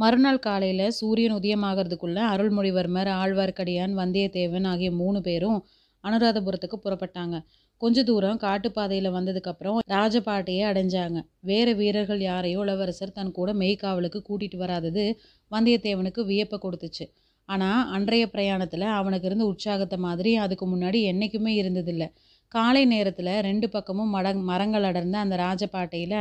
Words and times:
மறுநாள் 0.00 0.44
காலையில் 0.46 0.94
சூரியன் 0.98 1.36
உதயமாகறதுக்குள்ள 1.38 2.18
அருள்மொழிவர்மர் 2.32 3.10
ஆழ்வார்க்கடியான் 3.20 3.94
வந்தியத்தேவன் 4.00 4.66
ஆகிய 4.72 4.90
மூணு 5.00 5.18
பேரும் 5.20 5.58
அனுராதபுரத்துக்கு 6.04 6.76
புறப்பட்டாங்க. 6.84 7.36
கொஞ்ச 7.82 8.02
தூரம் 8.10 8.38
காட்டுப்பாதையில் 8.44 9.10
வந்ததுக்கப்புறம் 9.16 9.78
ராஜபாட்டையை 9.94 10.64
அடைஞ்சாங்க. 10.70 11.18
வேறு 11.50 11.72
வீரர்கள் 11.80 12.22
யாரையும் 12.30 12.62
இளவரசர் 12.64 13.16
தன் 13.18 13.36
கூட 13.38 13.50
மெய்க்காவலுக்கு 13.62 14.20
கூட்டிகிட்டு 14.28 14.58
வராதது 14.64 15.04
வந்தியத்தேவனுக்கு 15.50 16.22
வியப்பை 16.30 16.58
கொடுத்துச்சு. 16.64 17.04
ஆனால் 17.48 17.80
அன்றைய 17.96 18.24
பிரயாணத்தில் 18.34 18.86
அவனுக்கு 18.98 19.28
இருந்த 19.30 19.44
உற்சாகத்தை 19.52 19.98
மாதிரி 20.06 20.32
அதுக்கு 20.44 20.66
முன்னாடி 20.72 21.00
என்றைக்குமே 21.12 21.54
இருந்ததில்லை. 21.62 22.08
காலை 22.54 22.84
நேரத்தில் 22.92 23.32
ரெண்டு 23.48 23.66
பக்கமும் 23.68 24.14
மட 24.16 24.34
மரங்கள் 24.50 24.86
அடர்ந்த 24.90 25.16
அந்த 25.24 25.36
ராஜபாட்டையில் 25.46 26.18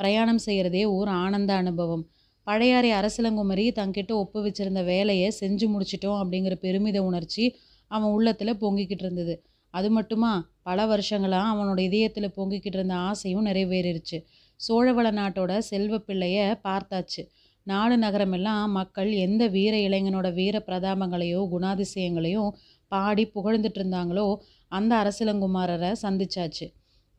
பிரயாணம் 0.00 0.42
செய்கிறதே 0.46 0.82
ஒரு 0.96 1.10
ஆனந்த 1.24 1.52
அனுபவம். 1.62 2.04
பழையாறை 2.50 2.90
அரசலங்குமரி 2.90 3.64
தங்கிட்ட 3.76 4.12
ஒப்பு 4.12 4.38
வச்சிருந்த 4.46 4.80
வேலையை 4.84 5.28
செஞ்சு 5.40 5.66
முடிச்சிட்டோம் 5.72 6.20
அப்படிங்கிற 6.20 6.54
பெருமித 6.54 6.98
உணர்ச்சி 7.02 7.44
அவன் 7.90 8.10
உள்ளத்தில் 8.10 8.60
பொங்கிக்கிட்டு 8.60 9.04
இருந்தது. 9.04 9.34
அது 9.74 9.90
மட்டுமா? 9.90 10.30
பல 10.62 10.86
வருஷங்களாக 10.86 11.50
அவனோட 11.54 11.78
இதயத்தில் 11.78 12.34
பொங்கிக்கிட்டு 12.36 12.78
இருந்த 12.78 12.94
ஆசையும் 12.94 13.46
நிறைவேறிடுச்சு 13.46 14.18
சோழவள 14.60 15.08
நாட்டோட 15.10 15.52
செல்வ 15.58 15.98
பிள்ளைய 15.98 16.38
பார்த்தாச்சு. 16.64 17.22
நாடு 17.66 17.96
நகரமெல்லாம் 17.96 18.66
மக்கள் 18.70 19.10
எந்த 19.26 19.42
வீர 19.46 19.76
இளைஞனோட 19.76 20.28
வீர 20.32 20.64
பிரதாபங்களையோ 20.66 21.40
குணாதிசயங்களையும் 21.54 22.50
பாடி 22.92 23.26
புகழ்ந்துட்டு 23.34 23.80
இருந்தாங்களோ 23.80 24.36
அந்த 24.72 24.92
அரசலங்குமாரரை 25.02 25.92
சந்திச்சாச்சு. 26.02 26.66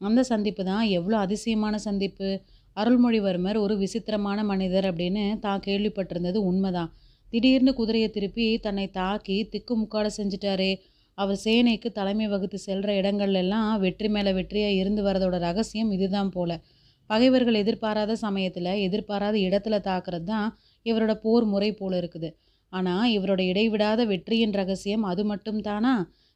அந்த 0.01 0.23
சந்திப்பு 0.23 0.63
தான் 0.65 0.85
எவ்வளோ 0.89 1.17
அதிசயமான 1.17 1.77
சந்திப்பு? 1.77 2.29
அருள்மொழிவர்மர் 2.77 3.57
ஒரு 3.57 3.75
விசித்திரமான 3.77 4.43
மனிதர் 4.52 4.88
அப்படின்னு 4.91 5.23
தான் 5.39 5.63
கேள்விப்பட்டிருந்தது 5.67 6.39
உண்மைதான். 6.49 6.91
திடீர்னு 7.34 7.71
குதிரையை 7.73 8.09
திருப்பி 8.09 8.48
தன்னை 8.65 8.85
தாக்கி 8.91 9.37
திக்கு 9.51 9.73
முக்காட 9.82 10.07
செஞ்சிட்டாரே. 10.18 10.71
அவர் 11.18 11.40
சேனைக்கு 11.45 11.90
தலைமை 11.91 12.27
வகுத்து 12.27 12.57
செல்கிற 12.57 12.91
இடங்கள்லாம் 13.01 13.71
வெற்றி 13.79 14.10
மேலே 14.10 14.32
வெற்றியாக 14.37 14.79
இருந்து 14.82 15.01
வரதோட 15.07 15.37
ரகசியம் 15.48 15.91
இதுதான் 15.95 16.32
போல. 16.35 16.51
பகைவர்கள் 17.10 17.62
எதிர்பாராத 17.62 18.12
சமயத்தில் 18.26 18.71
எதிர்பாராத 18.88 19.35
இடத்துல 19.48 19.77
தாக்குறது 19.90 20.27
தான் 20.32 20.48
இவரோட 20.85 21.13
போர் 21.23 21.45
முறை 21.54 21.70
போல 21.73 21.93
இருக்குது. 22.01 22.29
ஆனால் 22.71 23.07
இவரோட 23.17 23.41
இடைவிடாத 23.51 24.01
வெற்றியின் 24.12 24.57
ரகசியம் 24.62 25.04
அது 25.12 25.23
மட்டும் 25.32 25.60
தானா? 25.62 25.93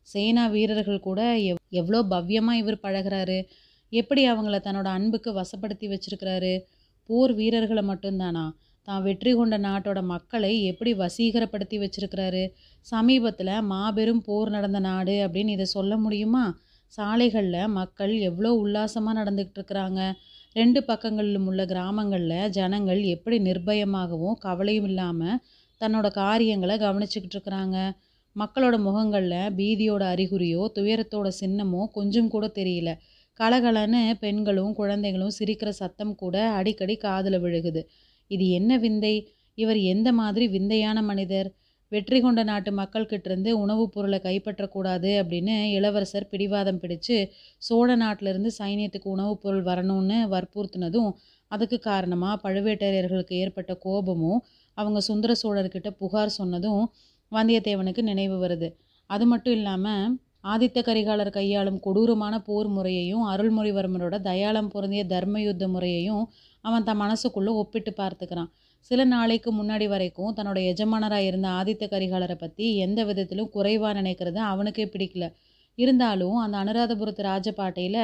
சேனா 0.08 0.44
வீரர்கள் 0.48 1.06
கூட 1.06 1.22
எவ் 1.52 1.62
எவ்வளோ 1.82 2.00
பவ்யமாக 2.14 2.60
இவர் 2.62 2.84
பழகிறாரு. 2.84 3.38
எப்படி 3.94 4.22
அவங்கள 4.28 4.58
தன்னோட 4.60 4.90
அன்புக்கு 4.98 5.32
வசப்படுத்தி 5.34 5.88
வச்சிருக்கிறாரு? 5.88 6.54
போர் 7.10 7.34
வீரர்களை 7.34 7.84
மட்டும்தானா? 7.84 8.46
தான் 8.88 9.04
வெற்றி 9.04 9.32
கொண்ட 9.34 9.58
நாட்டோட 9.58 10.00
மக்களை 10.04 10.52
எப்படி 10.64 10.92
வசீகரப்படுத்தி 10.94 11.78
வச்சிருக்கிறாரு? 11.80 12.44
சமீபத்தில் 12.86 13.62
மாபெரும் 13.62 14.22
போர் 14.22 14.50
நடந்த 14.50 14.80
நாடு 14.80 15.16
அப்படின்னு 15.26 15.56
இதை 15.58 15.66
சொல்ல 15.66 15.98
முடியுமா? 15.98 16.46
சாலைகளில் 16.90 17.74
மக்கள் 17.80 18.14
எவ்வளோ 18.20 18.52
உல்லாசமாக 18.54 19.18
நடந்துக்கிட்டு 19.20 19.60
இருக்கிறாங்க. 19.60 20.02
ரெண்டு 20.54 20.80
பக்கங்களிலும் 20.84 21.48
உள்ள 21.48 21.62
கிராமங்களில் 21.66 22.50
ஜனங்கள் 22.50 23.02
எப்படி 23.04 23.38
நிர்பயமாகவும் 23.40 24.38
கவலையும் 24.40 24.86
இல்லாமல் 24.86 25.40
தன்னோட 25.82 26.08
காரியங்களை 26.12 26.76
கவனிச்சுக்கிட்டு 26.78 27.38
இருக்கிறாங்க. 27.38 27.78
மக்களோட 28.36 28.76
முகங்களில் 28.78 29.52
பீதியோட 29.58 30.04
அறிகுறியோ 30.14 30.62
துயரத்தோட 30.78 31.28
சின்னமோ 31.42 31.82
கொஞ்சம் 31.98 32.28
கூட 32.28 32.46
தெரியல. 32.60 32.92
கலகலன்னு 33.40 34.14
பெண்களும் 34.20 34.74
குழந்தைகளும் 34.74 35.36
சிரிக்கிற 35.40 35.70
சத்தம் 35.70 36.16
கூட 36.16 36.50
அடிக்கடி 36.50 36.96
காதில் 36.98 37.42
விழுகுது. 37.44 37.82
இது 38.32 38.50
என்ன 38.50 38.78
விந்தை? 38.78 39.16
இவர் 39.58 39.78
எந்த 39.78 40.12
மாதிரி 40.12 40.48
விந்தையான 40.48 41.02
மனிதர்? 41.02 41.50
வெற்றி 41.92 42.22
கொண்ட 42.22 42.44
நாட்டு 42.44 42.72
மக்கள்கிட்டருந்து 42.72 43.52
உணவுப் 43.52 43.92
பொருளை 43.92 44.20
கைப்பற்றக்கூடாது 44.24 45.12
அப்படின்னு 45.22 45.64
இளவரசர் 45.72 46.30
பிடிவாதம் 46.30 46.80
பிடிச்சு 46.80 47.18
சோழ 47.58 47.96
நாட்டிலிருந்து 47.96 48.52
சைனியத்துக்கு 48.60 49.08
உணவுப் 49.08 49.42
பொருள் 49.42 49.64
வரணும்னு 49.64 50.18
வற்புறுத்தினதும் 50.26 51.12
அதுக்கு 51.52 51.80
காரணமாக 51.80 52.50
பழுவேட்டரையர்களுக்கு 52.50 53.34
ஏற்பட்ட 53.34 53.76
கோபமும் 53.76 54.40
அவங்க 54.78 55.00
சுந்தர 55.00 55.34
சோழர்கிட்ட 55.44 55.90
புகார் 55.98 56.38
சொன்னதும் 56.40 56.84
வந்தியத்தேவனுக்கு 57.32 58.02
நினைவு 58.02 58.48
வருது. 58.48 58.70
அது 59.10 59.26
மட்டும் 59.26 59.54
இல்லாமல் 59.54 60.06
ஆதித்த 60.46 60.80
கரிகாலர் 60.82 61.36
கையாளும் 61.38 61.80
கொடூரமான 61.80 62.36
போர் 62.42 62.68
முறையையும் 62.68 63.24
அருள்மொழிவர்மனோட 63.28 64.16
தயாளம் 64.22 64.70
பொருந்திய 64.74 65.04
தர்ம 65.06 65.42
யுத்த 65.42 65.68
முறையையும் 65.68 66.24
அவன் 66.66 66.84
தன் 66.84 67.02
மனசுக்குள்ளே 67.02 67.52
ஒப்பிட்டு 67.62 67.92
பார்த்துக்கிறான். 67.98 68.52
சில 68.92 69.04
நாளைக்கு 69.06 69.50
முன்னாடி 69.54 69.86
வரைக்கும் 69.88 70.34
தன்னோட 70.38 70.60
எஜமானராக 70.72 71.24
இருந்த 71.24 71.48
ஆதித்த 71.50 71.84
கரிகாலரை 71.94 72.36
பற்றி 72.36 72.66
எந்த 72.76 73.00
விதத்திலும் 73.04 73.50
குறைவாக 73.50 73.94
நினைக்கிறது 74.02 74.40
அவனுக்கே 74.52 74.86
பிடிக்கல. 74.86 75.28
இருந்தாலும் 75.78 76.36
அந்த 76.36 76.56
அனுராதபுரத்து 76.64 77.24
ராஜபாட்டையில் 77.30 78.02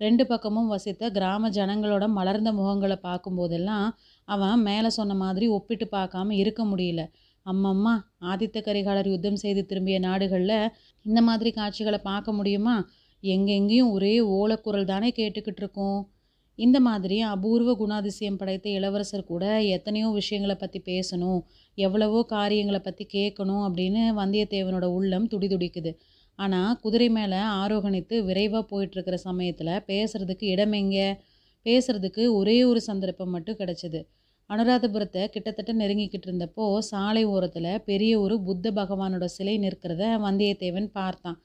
ரெண்டு 0.00 0.24
பக்கமும் 0.26 0.70
வசித்த 0.74 1.10
கிராம 1.10 1.50
ஜனங்களோட 1.50 2.04
மலர்ந்த 2.08 2.52
முகங்களை 2.52 2.96
பார்க்கும்போதெல்லாம் 3.02 3.88
அவன் 4.28 4.62
மேலே 4.62 4.88
சொன்ன 4.88 5.14
மாதிரி 5.14 5.46
ஒப்பிட்டு 5.48 5.86
பார்க்காம 5.92 6.32
இருக்க 6.32 6.62
முடியல. 6.64 7.02
அம்மம்மா 7.46 7.92
ஆதித்த 8.30 8.58
கரிகாலர் 8.64 9.08
யுத்தம் 9.12 9.36
செய்து 9.36 9.62
திரும்பிய 9.66 9.98
நாடுகளில் 9.98 10.58
இந்த 11.04 11.22
மாதிரி 11.22 11.50
காட்சிகளை 11.50 11.98
பார்க்க 12.02 12.32
முடியுமா? 12.32 12.76
எங்கெங்கேயும் 13.22 13.90
ஒரே 13.90 14.14
ஓலக்குரல் 14.20 14.84
தானே 14.84 15.08
கேட்டுக்கிட்டு 15.16 15.62
இருக்கோம். 15.64 16.00
இந்த 16.58 16.80
மாதிரி 16.80 17.16
அபூர்வ 17.22 17.70
குணாதிசயம் 17.80 18.36
படைத்த 18.36 18.66
இளவரசர் 18.70 19.24
கூட 19.24 19.44
எத்தனையோ 19.62 20.08
விஷயங்களை 20.08 20.56
பற்றி 20.56 20.80
பேசணும் 20.84 21.40
எவ்வளவோ 21.74 22.22
காரியங்களை 22.24 22.80
பற்றி 22.80 23.06
கேட்கணும் 23.14 23.62
அப்படின்னு 23.66 24.02
வந்தியத்தேவனோட 24.20 24.84
உள்ளம் 24.84 25.28
துடிதுடிக்குது. 25.28 25.92
ஆனால் 26.38 26.78
குதிரை 26.80 27.08
மேலே 27.08 27.40
ஆரோகணித்து 27.62 28.16
விரைவாக 28.24 28.64
போயிட்டுருக்கிற 28.70 29.14
சமயத்தில் 29.14 29.72
பேசுகிறதுக்கு 29.86 30.44
இடம் 30.54 30.72
எங்கே 30.72 31.08
பேசுகிறதுக்கு 31.66 32.22
ஒரே 32.32 32.64
ஒரு 32.64 32.80
சந்தர்ப்பம் 32.80 33.30
மட்டும் 33.30 33.56
கிடச்சிது. 33.56 34.00
அனுராதபுரத்தை 34.52 35.22
கிட்டத்தட்ட 35.26 35.72
நெருங்கிக்கிட்டு 35.72 36.26
இருந்தப்போ 36.28 36.64
சாலை 36.88 37.22
ஓரத்தில் 37.34 37.72
பெரிய 37.84 38.12
ஒரு 38.20 38.34
புத்த 38.40 38.72
பகவானோட 38.78 39.26
சிலை 39.34 39.54
நிற்கிறத 39.58 40.02
வந்தியத்தேவன் 40.24 40.88
பார்த்தான். 40.98 41.38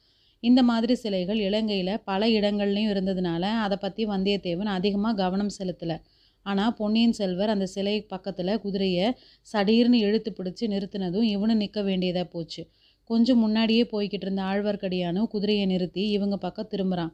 இந்த 0.44 0.62
மாதிரி 0.64 0.94
சிலைகள் 0.96 1.40
இலங்கையில் 1.46 1.94
பல 2.10 2.28
இடங்கள்லையும் 2.38 2.92
இருந்ததுனால 2.94 3.44
அதை 3.66 3.78
பற்றி 3.78 4.04
வந்தியத்தேவன் 4.06 4.72
அதிகமாக 4.78 5.18
கவனம் 5.24 5.56
செலுத்தலை. 5.58 5.98
ஆனால் 6.46 6.74
பொன்னியின் 6.80 7.16
செல்வர் 7.20 7.54
அந்த 7.54 7.66
சிலை 7.76 7.96
பக்கத்தில் 8.12 8.54
குதிரையை 8.66 9.08
சடீர்னு 9.48 9.98
இழுத்து 10.08 10.32
பிடிச்சி 10.32 10.66
நிறுத்தினதும் 10.74 11.28
இவனும் 11.36 11.62
நிற்க 11.64 11.82
வேண்டியதாக 11.82 12.28
போச்சு. 12.36 12.62
கொஞ்சம் 13.10 13.42
முன்னாடியே 13.44 13.84
போய்கிட்டு 13.92 14.26
இருந்த 14.28 14.42
ஆழ்வார்க்கடியானும் 14.52 15.28
குதிரையை 15.34 15.66
நிறுத்தி 15.66 16.04
இவங்க 16.18 16.36
பக்கம் 16.46 16.72
திரும்புகிறான் 16.74 17.14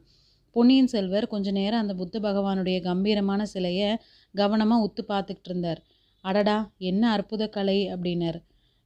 பொன்னியின் 0.56 0.90
செல்வர் 0.92 1.26
கொஞ்ச 1.26 1.50
நேரம் 1.50 1.82
அந்த 1.82 1.94
புத்த 2.00 2.16
பகவானுடைய 2.20 2.78
கம்பீரமான 2.80 3.42
சிலையை 3.52 3.88
கவனமாக 4.34 4.84
உத்து 4.86 5.02
பார்த்துக்கிட்டு 5.08 5.50
இருந்தார். 5.50 5.80
அடடா 6.24 6.58
என்ன 6.90 7.02
அற்புத 7.14 7.48
கலை 7.56 7.78
அப்படின்னார். 7.94 8.38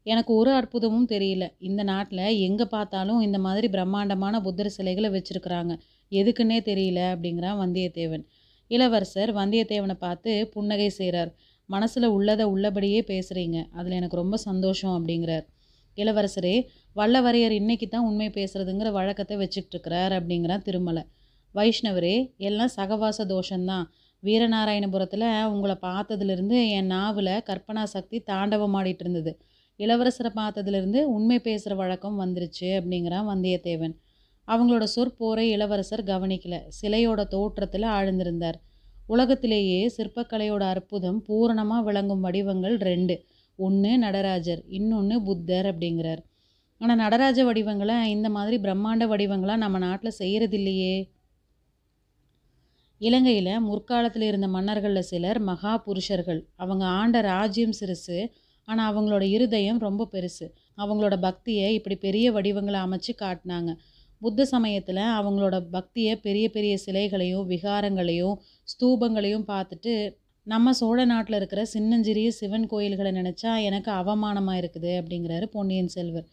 எனக்கு 0.06 0.32
ஒரு 0.40 0.50
அற்புதமும் 0.58 1.08
தெரியல. 1.12 1.44
இந்த 1.58 1.82
நாட்டில் 1.82 2.24
எங்கே 2.46 2.66
பார்த்தாலும் 2.74 3.20
இந்த 3.20 3.38
மாதிரி 3.38 3.68
பிரம்மாண்டமான 3.68 4.40
புத்தர் 4.46 4.70
சிலைகளை 4.76 5.10
வச்சுருக்குறாங்க. 5.16 5.74
எதுக்குன்னே 6.12 6.58
தெரியல 6.70 7.00
அப்படிங்கிறான் 7.12 7.60
வந்தியத்தேவன். 7.62 8.24
இளவரசர் 8.70 9.30
வந்தியத்தேவனை 9.40 9.96
பார்த்து 10.06 10.32
புன்னகை 10.54 10.88
செய்கிறார் 10.98 11.30
மனசில் 11.68 12.08
உள்ளதை 12.16 12.44
உள்ளபடியே 12.54 13.00
பேசுகிறீங்க 13.12 13.58
அதில் 13.78 13.98
எனக்கு 14.00 14.20
ரொம்ப 14.22 14.36
சந்தோஷம் 14.48 14.94
அப்படிங்கிறார். 14.96 15.44
இளவரசரே 15.98 16.56
வல்லவரையர் 16.96 17.54
இன்னைக்கு 17.60 17.86
தான் 17.88 18.06
உண்மை 18.08 18.28
பேசுகிறதுங்கிற 18.38 18.90
வழக்கத்தை 18.98 19.36
வச்சுக்கிட்டு 19.36 19.74
இருக்கிறார் 19.76 20.12
அப்படிங்கிறான் 20.18 20.64
திருமலை. 20.68 21.02
வைஷ்ணவரே 21.54 22.36
எல்லாம் 22.36 22.70
சகவாச 22.76 23.24
தோஷந்தான் 23.24 23.84
வீரநாராயணபுரத்தில் 24.22 25.46
உங்களை 25.46 25.76
பார்த்ததுலேருந்து 25.82 26.68
என் 26.68 26.86
நாவில் 26.86 27.26
கற்பனா 27.26 27.82
சக்தி 27.82 28.22
தாண்டவமாடிட்டு 28.30 28.96
இருந்தது 28.98 29.32
இளவரசரை 29.78 30.30
பார்த்ததுலேருந்து 30.34 31.02
உண்மை 31.02 31.38
பேசுகிற 31.38 31.74
வழக்கம் 31.74 32.20
வந்துருச்சு 32.20 32.68
அப்படிங்கிறான் 32.78 33.28
வந்தியத்தேவன். 33.28 33.94
அவங்களோட 34.48 34.84
சொற்போரை 34.96 35.44
இளவரசர் 35.50 36.04
கவனிக்கல. 36.04 36.56
சிலையோட 36.80 37.24
தோற்றத்தில் 37.24 37.82
ஆழ்ந்திருந்தார். 37.82 38.58
உலகத்திலேயே 39.06 39.92
சிற்பக்கலையோட 39.96 40.62
அற்புதம் 40.62 41.22
பூரணமாக 41.22 41.82
விளங்கும் 41.82 42.20
வடிவங்கள் 42.20 42.76
ரெண்டு. 42.76 43.24
ஒன்று 43.56 43.98
நடராஜர் 43.98 44.62
இன்னொன்று 44.68 45.22
புத்தர் 45.22 45.66
அப்படிங்கிறார். 45.66 46.22
ஆனால் 46.78 46.96
நடராஜ 46.96 47.44
வடிவங்களை 47.44 48.10
இந்த 48.10 48.28
மாதிரி 48.28 48.56
பிரம்மாண்ட 48.62 49.06
வடிவங்களாக 49.06 49.56
நம்ம 49.56 49.78
நாட்டில் 49.78 50.18
செய்கிறதில்லையே 50.18 51.08
இலங்கையில் 53.00 53.52
முற்காலத்தில் 53.60 54.22
இருந்த 54.22 54.46
மன்னர்களில் 54.46 55.08
சிலர் 55.10 55.38
மகா 55.40 55.72
புருஷர்கள் 55.78 56.40
அவங்க 56.56 56.84
ஆண்ட 57.00 57.20
ராஜ்யம் 57.20 57.76
சிறுசு 57.80 58.18
ஆனால் 58.68 58.88
அவங்களோட 58.90 59.22
இருதயம் 59.22 59.78
ரொம்ப 59.78 60.08
பெருசு. 60.12 60.46
அவங்களோட 60.76 61.14
பக்தியை 61.20 61.68
இப்படி 61.74 61.96
பெரிய 61.96 62.32
வடிவங்களை 62.32 62.80
அமைச்சு 62.80 63.12
காட்டினாங்க. 63.20 63.70
புத்த 64.22 64.44
சமயத்தில் 64.44 65.02
அவங்களோட 65.18 65.56
பக்தியை 65.70 66.16
பெரிய 66.16 66.46
பெரிய 66.50 66.74
சிலைகளையும் 66.86 67.46
விகாரங்களையும் 67.48 68.36
ஸ்தூபங்களையும் 68.68 69.46
பார்த்துட்டு 69.52 69.92
நம்ம 70.46 70.72
சோழ 70.72 70.98
நாட்டில் 71.04 71.36
இருக்கிற 71.36 71.62
சின்னஞ்சிறிய 71.64 72.28
சிவன் 72.30 72.66
கோயில்களை 72.66 73.10
நினச்சா 73.12 73.52
எனக்கு 73.62 73.90
அவமானமாக 73.92 74.60
இருக்குது 74.60 74.92
அப்படிங்கிறாரு 75.00 75.46
பொன்னியின் 75.46 75.92
செல்வர். 75.96 76.26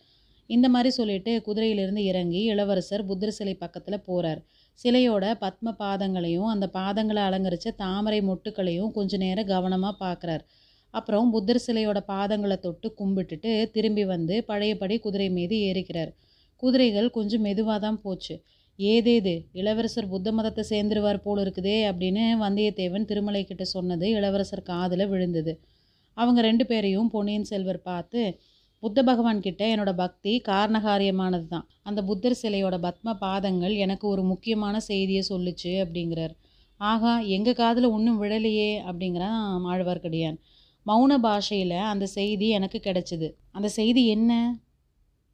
இந்த 0.50 0.68
மாதிரி 0.70 0.90
சொல்லிட்டு 0.90 1.32
குதிரையிலிருந்து 1.48 2.02
இறங்கி 2.12 2.42
இளவரசர் 2.44 3.04
புத்தர் 3.06 3.38
சிலை 3.38 3.56
பக்கத்தில் 3.56 4.06
போகிறார் 4.06 4.42
சிலையோட 4.84 5.26
பத்ம 5.42 5.74
பாதங்களையும் 5.80 6.50
அந்த 6.54 6.66
பாதங்களை 6.74 7.22
அலங்கரித்த 7.30 7.76
தாமரை 7.78 8.20
மொட்டுக்களையும் 8.22 8.92
கொஞ்ச 8.92 9.18
நேரம் 9.18 9.46
கவனமாக 9.46 9.96
பார்க்குறார் 10.06 10.44
அப்புறம் 10.94 11.32
புத்தர் 11.32 11.66
சிலையோட 11.68 12.00
பாதங்களை 12.08 12.58
தொட்டு 12.60 12.88
கும்பிட்டுட்டு 13.00 13.52
திரும்பி 13.72 14.04
வந்து 14.06 14.36
பழையபடி 14.46 14.96
குதிரை 15.00 15.30
மீது 15.30 15.56
ஏறிக்கிறார். 15.70 16.12
குதிரைகள் 16.64 17.08
கொஞ்சம் 17.10 17.42
மெதுவாக 17.42 17.80
தான் 17.80 18.02
போச்சு. 18.02 18.36
ஏதேது 18.80 19.34
இளவரசர் 19.52 20.08
புத்த 20.08 20.32
மதத்தை 20.32 20.64
சேர்ந்துருவார் 20.70 21.24
போல் 21.24 21.42
இருக்குதே 21.44 21.78
அப்படின்னு 21.90 22.24
வந்தியத்தேவன் 22.44 23.06
திருமலை 23.06 23.44
கிட்ட 23.44 23.64
சொன்னது 23.66 24.10
இளவரசர் 24.10 24.64
காதில் 24.64 25.06
விழுந்தது. 25.08 25.54
அவங்க 26.18 26.40
ரெண்டு 26.42 26.66
பேரையும் 26.66 27.10
பொன்னியின் 27.10 27.50
செல்வர் 27.52 27.82
பார்த்து 27.82 28.22
புத்த 28.86 29.04
பகவான் 29.04 29.40
கிட்ட 29.42 29.76
என்னோட 29.76 29.92
பக்தி 29.96 30.42
காரணகாரியமானது 30.48 31.48
தான். 31.48 31.68
அந்த 31.84 32.00
புத்தர் 32.04 32.40
சிலையோட 32.42 32.76
பத்ம 32.84 33.14
பாதங்கள் 33.20 33.76
எனக்கு 33.76 34.08
ஒரு 34.08 34.24
முக்கியமான 34.24 34.80
செய்தியை 34.80 35.24
சொல்லுச்சு 35.30 35.72
அப்படிங்கிறார். 35.84 36.34
ஆகா 36.78 37.20
எங்கள் 37.36 37.54
காதில் 37.54 37.88
ஒன்றும் 37.90 38.20
விழலையே 38.24 38.70
அப்படிங்கிறான் 38.90 39.40
ஆழ்வார்க்கடியான். 39.72 40.38
மௌன 40.86 41.18
பாஷையில் 41.18 41.78
அந்த 41.92 42.06
செய்தி 42.06 42.50
எனக்கு 42.50 42.82
கிடைச்சிது. 42.84 43.30
அந்த 43.52 43.68
செய்தி 43.70 44.08
என்ன? 44.08 44.32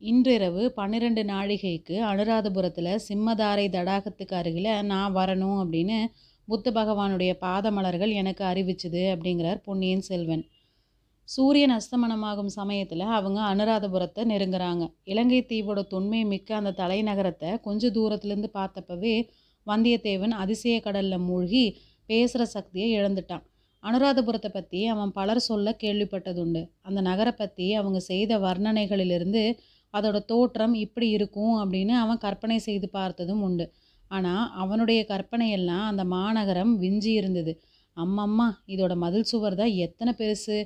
இன்றிரவு 0.01 0.63
பன்னிரெண்டு 0.71 1.24
நாழிகைக்கு 1.24 1.98
அனுராதபுரத்தில் 2.12 2.92
சிம்மதாரை 3.07 3.68
தடாகத்துக்கு 3.77 4.33
அருகில் 4.33 4.71
நான் 4.83 5.15
வரணும் 5.15 5.59
அப்படின்னு 5.63 6.00
புத்த 6.48 6.71
பகவானுடைய 6.71 7.33
பாதமலர்கள் 7.45 8.12
எனக்கு 8.12 8.45
அறிவிச்சுது 8.45 9.03
அப்படிங்கிறார் 9.13 9.62
பொன்னியின் 9.63 10.07
செல்வன். 10.12 10.45
சூரியன் 11.33 11.74
அஸ்தமனமாகும் 11.75 12.50
சமயத்தில் 12.57 13.04
அவங்க 13.18 13.39
அனுராதபுரத்தை 13.51 14.22
நெருங்குறாங்க. 14.31 14.83
இலங்கை 15.04 15.39
தீவோட 15.51 15.80
தொன்மை 15.88 16.22
மிக்க 16.31 16.50
அந்த 16.56 16.72
தலைநகரத்தை 16.80 17.50
கொஞ்ச 17.62 17.92
தூரத்துலேருந்து 17.98 18.50
பார்த்தப்பவே 18.57 19.13
வந்தியத்தேவன் 19.68 20.33
அதிசய 20.44 20.75
கடலில் 20.80 21.25
மூழ்கி 21.28 21.63
பேசுகிற 22.10 22.45
சக்தியை 22.56 22.89
இழந்துட்டான். 23.00 23.44
அனுராதபுரத்தை 23.83 24.51
பற்றி 24.51 24.80
அவன் 24.86 25.12
பலர் 25.12 25.42
சொல்ல 25.48 25.75
கேள்விப்பட்டதுண்டு. 25.83 26.62
அந்த 26.81 27.00
நகரை 27.01 27.34
பற்றி 27.34 27.68
அவங்க 27.74 28.00
செய்த 28.12 28.39
வர்ணனைகளிலிருந்து 28.39 29.44
அதோட 29.94 30.18
தோற்றம் 30.25 30.75
இப்படி 30.84 31.07
இருக்கும் 31.10 31.56
அப்படின்னு 31.62 31.95
அவன் 32.04 32.24
கற்பனை 32.25 32.60
செய்து 32.60 32.88
பார்த்ததும் 32.89 33.42
உண்டு. 33.42 33.66
ஆனால் 34.12 34.45
அவனுடைய 34.63 35.01
கற்பனையெல்லாம் 35.10 35.88
அந்த 35.88 36.04
மாநகரம் 36.18 36.74
விஞ்சி 36.77 37.12
இருந்தது. 37.13 37.54
அம்மம்மா 37.98 38.48
இதோட 38.74 38.94
மதில் 38.95 39.30
சுவர் 39.31 39.60
தான் 39.62 39.74
எத்தனை 39.86 40.12
பெருசு? 40.13 40.57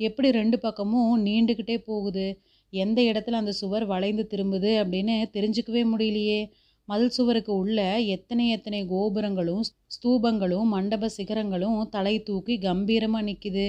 எப்படி 0.00 0.30
ரெண்டு 0.30 0.58
பக்கமும் 0.58 1.24
நீண்டுக்கிட்டே 1.26 1.76
போகுது? 1.84 2.26
எந்த 2.72 3.02
இடத்துல 3.02 3.40
அந்த 3.40 3.52
சுவர் 3.52 3.86
வளைந்து 3.86 4.26
திரும்புது 4.30 4.70
அப்படின்னு 4.82 5.14
தெரிஞ்சுக்கவே 5.32 5.82
முடியலையே. 5.92 6.40
மதில் 6.88 7.08
சுவருக்கு 7.08 7.52
உள்ள 7.54 8.00
எத்தனை 8.00 8.50
எத்தனை 8.50 8.86
கோபுரங்களும் 8.86 9.62
ஸ்தூபங்களும் 9.94 10.66
மண்டப 10.72 11.08
சிகரங்களும் 11.08 11.88
தலை 11.88 12.22
தூக்கி 12.22 12.58
கம்பீரமாக 12.58 13.26
நிற்கிது 13.26 13.66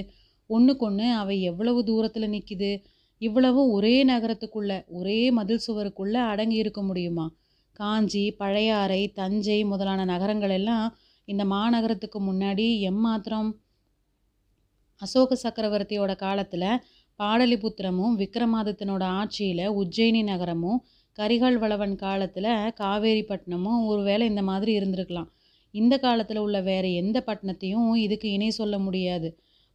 ஒன்றுக்கொன்று 0.50 1.08
அவை 1.12 1.42
எவ்வளவு 1.42 1.84
தூரத்தில் 1.84 2.30
நிற்கிது 2.30 2.72
இவ்வளவும் 3.22 3.70
ஒரே 3.70 3.96
நகரத்துக்குள்ள 4.06 4.72
ஒரே 4.88 5.32
மதில் 5.32 5.66
சுவருக்குள்ளே 5.68 6.22
அடங்கி 6.32 6.56
இருக்க 6.56 6.82
முடியுமா? 6.84 7.26
காஞ்சி 7.72 8.32
பழையாறை 8.32 9.02
தஞ்சை 9.12 9.66
முதலான 9.66 10.06
நகரங்கள் 10.06 10.50
எல்லாம் 10.50 10.98
இந்த 11.26 11.44
மாநகரத்துக்கு 11.46 12.20
முன்னாடி 12.20 12.68
எம்மாத்திரம் 12.82 13.50
அசோக 15.02 15.38
சக்கரவர்த்தியோட 15.44 16.16
காலத்தில் 16.16 16.70
பாடலிபுத்திரமும் 17.20 18.16
விக்ரமாதித்தனோட 18.22 19.04
ஆட்சியில் 19.20 19.66
உஜ்ஜயினி 19.82 20.22
நகரமும் 20.24 20.80
கரிகால் 21.18 21.58
வளவன் 21.58 21.96
காலத்தில் 21.96 22.52
காவேரிப்பட்டினமும் 22.80 23.82
ஒருவேளை 23.86 24.28
இந்த 24.28 24.42
மாதிரி 24.42 24.72
இருந்திருக்கலாம். 24.80 25.30
இந்த 25.74 25.96
காலத்தில் 25.98 26.38
உள்ள 26.38 26.58
வேறு 26.62 26.90
எந்த 26.94 27.18
பட்டணத்தையும் 27.26 27.94
இதுக்கு 27.96 28.28
இணை 28.32 28.50
சொல்ல 28.50 28.76
முடியாது. 28.80 29.30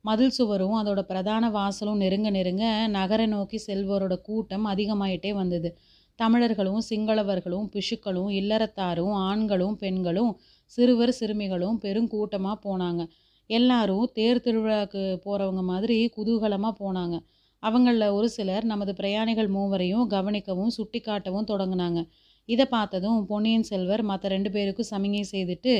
மதில் 0.04 0.30
சுவரும் 0.30 0.76
அதோட 0.80 1.00
பிரதான 1.02 1.50
வாசலும் 1.50 1.96
நெருங்க 1.96 2.28
நெருங்க 2.30 2.64
நகரை 2.88 3.26
நோக்கி 3.26 3.58
செல்வோரோட 3.66 4.14
கூட்டம் 4.20 4.66
அதிகமாயிட்டே 4.66 5.32
வந்தது. 5.32 5.70
தமிழர்களும் 6.18 6.82
சிங்களவர்களும் 6.90 7.66
பிஷுக்களும் 7.74 8.30
இல்லறத்தாரும் 8.40 9.14
ஆண்களும் 9.28 9.76
பெண்களும் 9.76 10.32
சிறுவர் 10.64 11.12
சிறுமிகளும் 11.12 11.80
பெருங்கூட்டமாக 11.82 12.56
போனாங்க. 12.64 13.02
எல்லாரும் 13.50 14.04
தேர் 14.16 14.42
திருவிழாவுக்கு 14.44 15.02
போகிறவங்க 15.24 15.62
மாதிரி 15.72 15.98
குதூகலமாக 16.16 16.74
போனாங்க. 16.82 17.16
அவங்களில் 17.62 18.14
ஒரு 18.16 18.28
சிலர் 18.28 18.64
நமது 18.64 18.92
பிரயாணிகள் 18.94 19.48
மூவரையும் 19.48 20.04
கவனிக்கவும் 20.10 20.74
சுட்டி 20.76 21.00
காட்டவும் 21.00 21.48
தொடங்கினாங்க. 21.52 22.00
இதை 22.48 22.66
பார்த்ததும் 22.66 23.18
பொன்னியின் 23.26 23.66
செல்வர் 23.70 24.02
மற்ற 24.02 24.28
ரெண்டு 24.28 24.50
பேருக்கும் 24.50 24.90
சமிகை 24.90 25.24
செய்துட்டு 25.32 25.72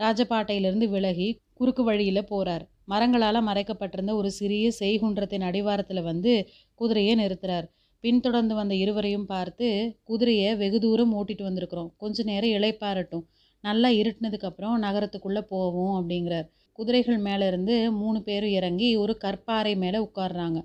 ராஜபாட்டையிலிருந்து 0.00 0.86
விலகி 0.94 1.28
குறுக்கு 1.52 1.82
வழியில் 1.84 2.28
போகிறார் 2.30 2.64
மரங்களால் 2.92 3.46
மறைக்கப்பட்டிருந்த 3.48 4.12
ஒரு 4.14 4.30
சிறிய 4.30 4.66
செய்குன்றத்தின் 4.80 5.46
அடிவாரத்தில் 5.48 6.02
வந்து 6.02 6.32
குதிரையை 6.80 7.14
நிறுத்துறார். 7.22 7.66
பின்தொடர்ந்து 8.04 8.54
வந்த 8.54 8.74
இருவரையும் 8.74 9.26
பார்த்து 9.26 9.68
குதிரையை 10.02 10.50
வெகு 10.56 10.78
தூரம் 10.80 11.14
ஓட்டிட்டு 11.18 11.44
வந்திருக்கிறோம். 11.48 11.90
கொஞ்ச 11.96 12.24
நேரம் 12.30 12.54
இழைப்பாரட்டும். 12.56 13.24
நல்லா 13.64 13.88
இருட்டினதுக்கப்புறம் 14.00 14.76
நகரத்துக்குள்ளே 14.84 15.42
போவோம் 15.52 15.94
அப்படிங்கிறார். 15.98 16.46
குதிரைகள் 16.78 17.18
மேலே 17.18 17.44
இருந்து 17.46 17.74
மூணு 17.92 18.18
பேரும் 18.22 18.50
இறங்கி 18.50 18.88
ஒரு 18.96 19.12
கற்பாறை 19.24 19.72
மேலே 19.76 19.98
உட்காடுறாங்க 19.98 20.58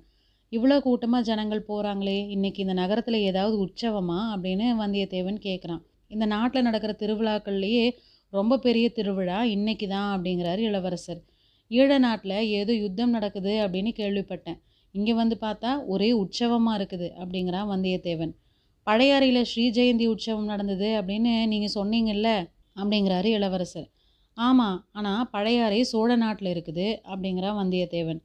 இவ்வளோ 0.52 0.78
கூட்டமாக 0.80 1.24
ஜனங்கள் 1.24 1.68
போகிறாங்களே 1.68 2.16
இன்றைக்கி 2.36 2.60
இந்த 2.66 2.74
நகரத்தில் 2.74 3.18
ஏதாவது 3.30 3.56
உற்சவமா? 3.66 4.18
அப்படின்னு 4.34 4.66
வந்தியத்தேவன் 4.82 5.38
கேட்குறான் 5.48 5.84
இந்த 6.12 6.26
நாட்டில் 6.26 6.62
நடக்கிற 6.62 6.94
திருவிழாக்கள்லேயே 7.00 7.86
ரொம்ப 8.34 8.58
பெரிய 8.58 8.88
திருவிழா 8.90 9.38
இன்னைக்கு 9.56 9.88
தான் 9.88 10.10
அப்படிங்கிறாரு 10.16 10.62
இளவரசர். 10.70 11.22
ஈழ 11.72 11.98
நாட்டில் 12.00 12.38
ஏதோ 12.60 12.74
யுத்தம் 12.74 13.10
நடக்குது 13.10 13.54
அப்படின்னு 13.64 13.92
கேள்விப்பட்டேன். 14.02 14.60
இங்கே 14.96 15.14
வந்து 15.14 15.36
பார்த்தா 15.42 15.72
ஒரே 15.86 16.10
உற்சவமாக 16.12 16.78
இருக்குது 16.80 17.08
அப்படிங்கிறான் 17.22 17.70
வந்தியத்தேவன். 17.74 18.34
பழையாறையில் 18.88 19.42
ஸ்ரீ 19.44 19.66
ஜெயந்தி 19.72 20.06
உற்சவம் 20.14 20.52
நடந்தது 20.54 20.90
அப்படின்னு 21.00 21.34
நீங்கள் 21.54 21.76
சொன்னீங்கல்ல 21.76 22.30
அப்படிங்கிறாரு 22.76 23.30
இளவரசர். 23.38 23.90
ஆமாம் 24.48 24.78
ஆனால் 24.98 25.24
பழையாறை 25.34 25.80
சோழ 25.92 26.10
நாட்டில் 26.24 26.50
இருக்குது 26.54 26.88
அப்படிங்கிறான் 27.12 27.58
வந்தியத்தேவன். 27.62 28.20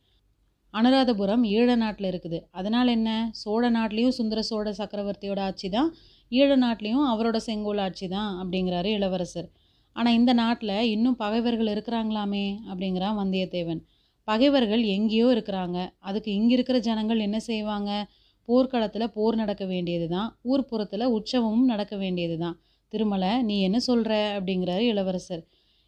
அனுராதபுரம் 0.74 1.44
ஈழ 1.56 1.68
நாட்டில் 1.82 2.08
இருக்குது. 2.12 2.38
அதனால் 2.58 2.90
என்ன? 2.96 3.10
சோழ 3.42 3.62
நாட்டிலையும் 3.76 4.16
சுந்தர 4.18 4.40
சோழ 4.50 4.72
சக்கரவர்த்தியோட 4.80 5.40
ஆட்சி 5.48 5.68
தான் 5.76 5.88
ஈழ 6.32 6.50
நாட்டிலையும் 6.64 7.06
அவரோட 7.12 7.38
செங்கோல் 7.48 7.80
ஆட்சி 7.86 8.06
தான் 8.16 8.30
அப்படிங்கிறாரு 8.40 8.90
இளவரசர். 8.98 9.48
ஆனால் 9.96 10.16
இந்த 10.20 10.32
நாட்டில் 10.42 10.76
இன்னும் 10.94 11.18
பகைவர்கள் 11.24 11.72
இருக்கிறாங்களாமே 11.74 12.46
அப்படிங்கிறான் 12.70 13.18
வந்தியத்தேவன். 13.22 13.80
பகைவர்கள் 14.28 14.82
எங்கேயோ 14.96 15.26
இருக்கிறாங்க. 15.34 15.78
அதுக்கு 16.08 16.30
இங்கே 16.38 16.54
இருக்கிற 16.56 16.78
ஜனங்கள் 16.88 17.24
என்ன 17.26 17.38
செய்வாங்க? 17.50 17.90
போர்க்களத்தில் 18.48 19.12
போர் 19.16 19.40
நடக்க 19.42 19.64
வேண்டியது 19.72 20.06
தான் 20.14 20.28
ஊர்ப்புறத்தில் 20.50 21.12
உற்சவமும் 21.16 21.68
நடக்க 21.72 21.94
வேண்டியது 22.02 22.36
தான். 22.44 22.56
திருமலை 22.92 23.30
நீ 23.48 23.54
என்ன 23.68 23.78
சொல்கிற 23.88 24.12
அப்படிங்கிறாரு 24.36 24.84
இளவரசர். 24.92 25.42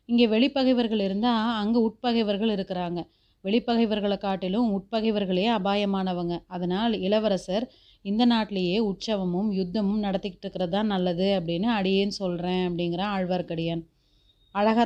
இங்கே 0.09 0.27
வெளிப்பகைவர்கள் 0.35 1.03
இருந்தால் 1.07 1.57
அங்கே 1.63 1.79
உட்பகைவர்கள் 1.89 2.53
இருக்கிறாங்க. 2.57 3.01
வெளிப்பகைவர்களை 3.45 4.17
காட்டிலும் 4.19 4.71
உட்பகைவர்களே 4.77 5.45
அபாயமானவங்க. 5.59 6.35
அதனால் 6.55 6.95
இளவரசர் 7.07 7.67
இந்த 8.05 8.23
நாட்டிலேயே 8.33 8.79
உற்சவமும் 8.91 9.51
யுத்தமும் 9.59 10.03
நடத்திக்கிட்டு 10.07 10.45
இருக்கிறது 10.47 10.73
தான் 10.77 10.91
நல்லது 10.95 11.29
அப்படின்னு 11.39 11.69
அடியேன்னு 11.79 12.17
சொல்கிறேன் 12.23 12.65
அப்படிங்கிறான் 12.69 13.13
ஆழ்வார்க்கடியான். 13.17 13.85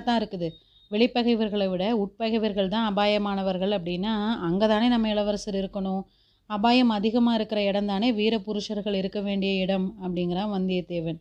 தான் 0.08 0.18
இருக்குது. 0.20 0.48
வெளிப்பகைவர்களை 0.90 1.66
விட 1.72 1.84
உட்பகைவர்கள் 2.04 2.72
தான் 2.74 2.88
அபாயமானவர்கள் 2.90 3.74
அப்படின்னா 3.78 4.14
அங்கே 4.48 4.66
தானே 4.72 4.88
நம்ம 4.94 5.08
இளவரசர் 5.14 5.60
இருக்கணும். 5.62 6.02
அபாயம் 6.50 6.90
அதிகமாக 6.98 7.38
இருக்கிற 7.38 7.60
இடம் 7.70 7.90
தானே 7.92 8.08
வீர 8.18 8.34
புருஷர்கள் 8.46 8.98
இருக்க 9.02 9.20
வேண்டிய 9.28 9.52
இடம் 9.64 9.86
அப்படிங்கிறான் 10.04 10.52
வந்தியத்தேவன். 10.56 11.20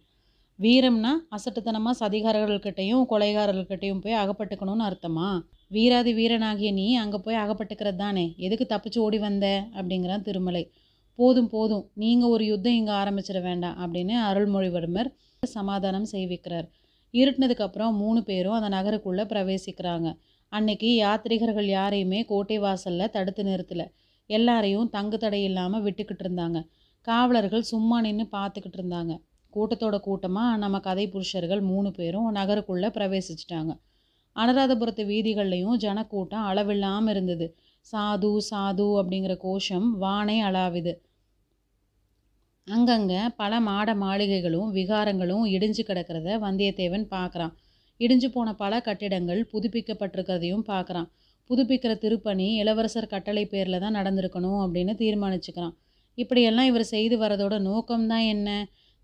வீரம்னா 0.63 1.11
அசட்டுத்தனமாக 1.35 1.95
சதிகாரர்கள்கிட்டையும் 1.99 3.03
கொலைகாரர்கள்கிட்டையும் 3.11 4.01
போய் 4.03 4.13
அகப்பட்டுக்கணும்னு 4.13 4.83
அர்த்தமா? 4.87 5.27
வீராதி 5.67 6.11
வீரனாகிய 6.13 6.69
நீ 6.71 6.95
அங்கே 6.95 7.17
போய் 7.17 7.35
அகப்பட்டுக்கிறது 7.35 7.95
தானே? 7.95 8.25
எதுக்கு 8.37 8.65
தப்பிச்சு 8.73 8.97
ஓடி 8.97 9.19
வந்த? 9.19 9.45
அப்படிங்கிறான் 9.73 10.21
திருமலை. 10.21 10.63
போதும் 11.19 11.49
போதும். 11.49 11.89
நீங்கள் 11.93 12.29
ஒரு 12.29 12.45
யுத்தம் 12.45 12.73
இங்கே 12.73 12.91
ஆரம்பிச்சிட 12.91 13.41
வேண்டாம் 13.41 13.77
அப்படின்னு 13.83 14.15
அருள்மொழிவர்மர் 14.29 15.09
சமாதானம் 15.43 16.07
செய்விக்கிறார். 16.11 16.67
இருட்டினதுக்கப்புறம் 17.13 17.95
மூணு 17.95 18.23
பேரும் 18.23 18.57
அந்த 18.59 18.69
நகருக்குள்ளே 18.77 19.25
பிரவேசிக்கிறாங்க. 19.33 20.09
அன்னைக்கு 20.49 20.89
யாத்ரிகர்கள் 21.03 21.69
யாரையுமே 21.77 22.25
கோட்டை 22.25 22.57
வாசலில் 22.57 23.09
தடுத்து 23.09 23.43
நிறுத்தலை. 23.43 23.87
எல்லாரையும் 24.29 24.89
தங்கு 24.89 25.17
தடை 25.17 25.43
இல்லாமல் 25.43 25.83
விட்டுக்கிட்டு 25.83 26.25
இருந்தாங்க. 26.27 26.59
காவலர்கள் 27.07 27.69
சும்மா 27.73 28.01
நின்று 28.01 28.25
பார்த்துக்கிட்டு 28.31 28.79
இருந்தாங்க. 28.81 29.13
கூட்டத்தோட 29.53 29.95
கூட்டமாக 29.99 30.57
நம்ம 30.57 30.79
கதை 30.79 31.05
புருஷர்கள் 31.07 31.61
மூணு 31.61 31.89
பேரும் 31.91 32.29
நகருக்குள்ளே 32.35 32.89
பிரவேசிச்சிட்டாங்க. 32.97 33.71
அனுராதபுரத்து 34.35 35.03
வீதிகள்லையும் 35.05 35.77
ஜனக்கூட்டம் 35.77 36.47
அளவில்லாமல் 36.49 37.13
இருந்தது. 37.13 37.47
சாது 37.85 38.31
சாது 38.49 38.87
அப்படிங்கிற 38.99 39.33
கோஷம் 39.37 39.87
வானே 40.03 40.37
அளாவுது 40.41 40.93
அங்கங்கே 42.67 43.21
பல 43.35 43.53
மாட 43.59 43.89
மாளிகைகளும் 43.95 44.69
விகாரங்களும் 44.71 45.45
இடிஞ்சு 45.45 45.83
கிடக்கிறத 45.87 46.37
வந்தியத்தேவன் 46.43 47.05
பார்க்குறான் 47.15 47.53
இடிஞ்சு 47.99 48.27
போன 48.27 48.49
பல 48.53 48.73
கட்டிடங்கள் 48.81 49.41
புதுப்பிக்கப்பட்டிருக்கிறதையும் 49.51 50.65
பார்க்குறான் 50.67 51.07
புதுப்பிக்கிற 51.49 51.93
திருப்பணி 51.97 52.47
இளவரசர் 52.55 53.11
கட்டளை 53.13 53.43
பேரில் 53.45 53.79
தான் 53.79 53.97
நடந்திருக்கணும் 53.99 54.59
அப்படின்னு 54.65 54.93
தீர்மானிச்சுக்கிறான். 55.01 55.73
இப்படியெல்லாம் 56.17 56.65
இவர் 56.65 56.91
செய்து 56.93 57.15
வரதோட 57.17 57.55
நோக்கம்தான் 57.69 58.25
என்ன? 58.33 58.49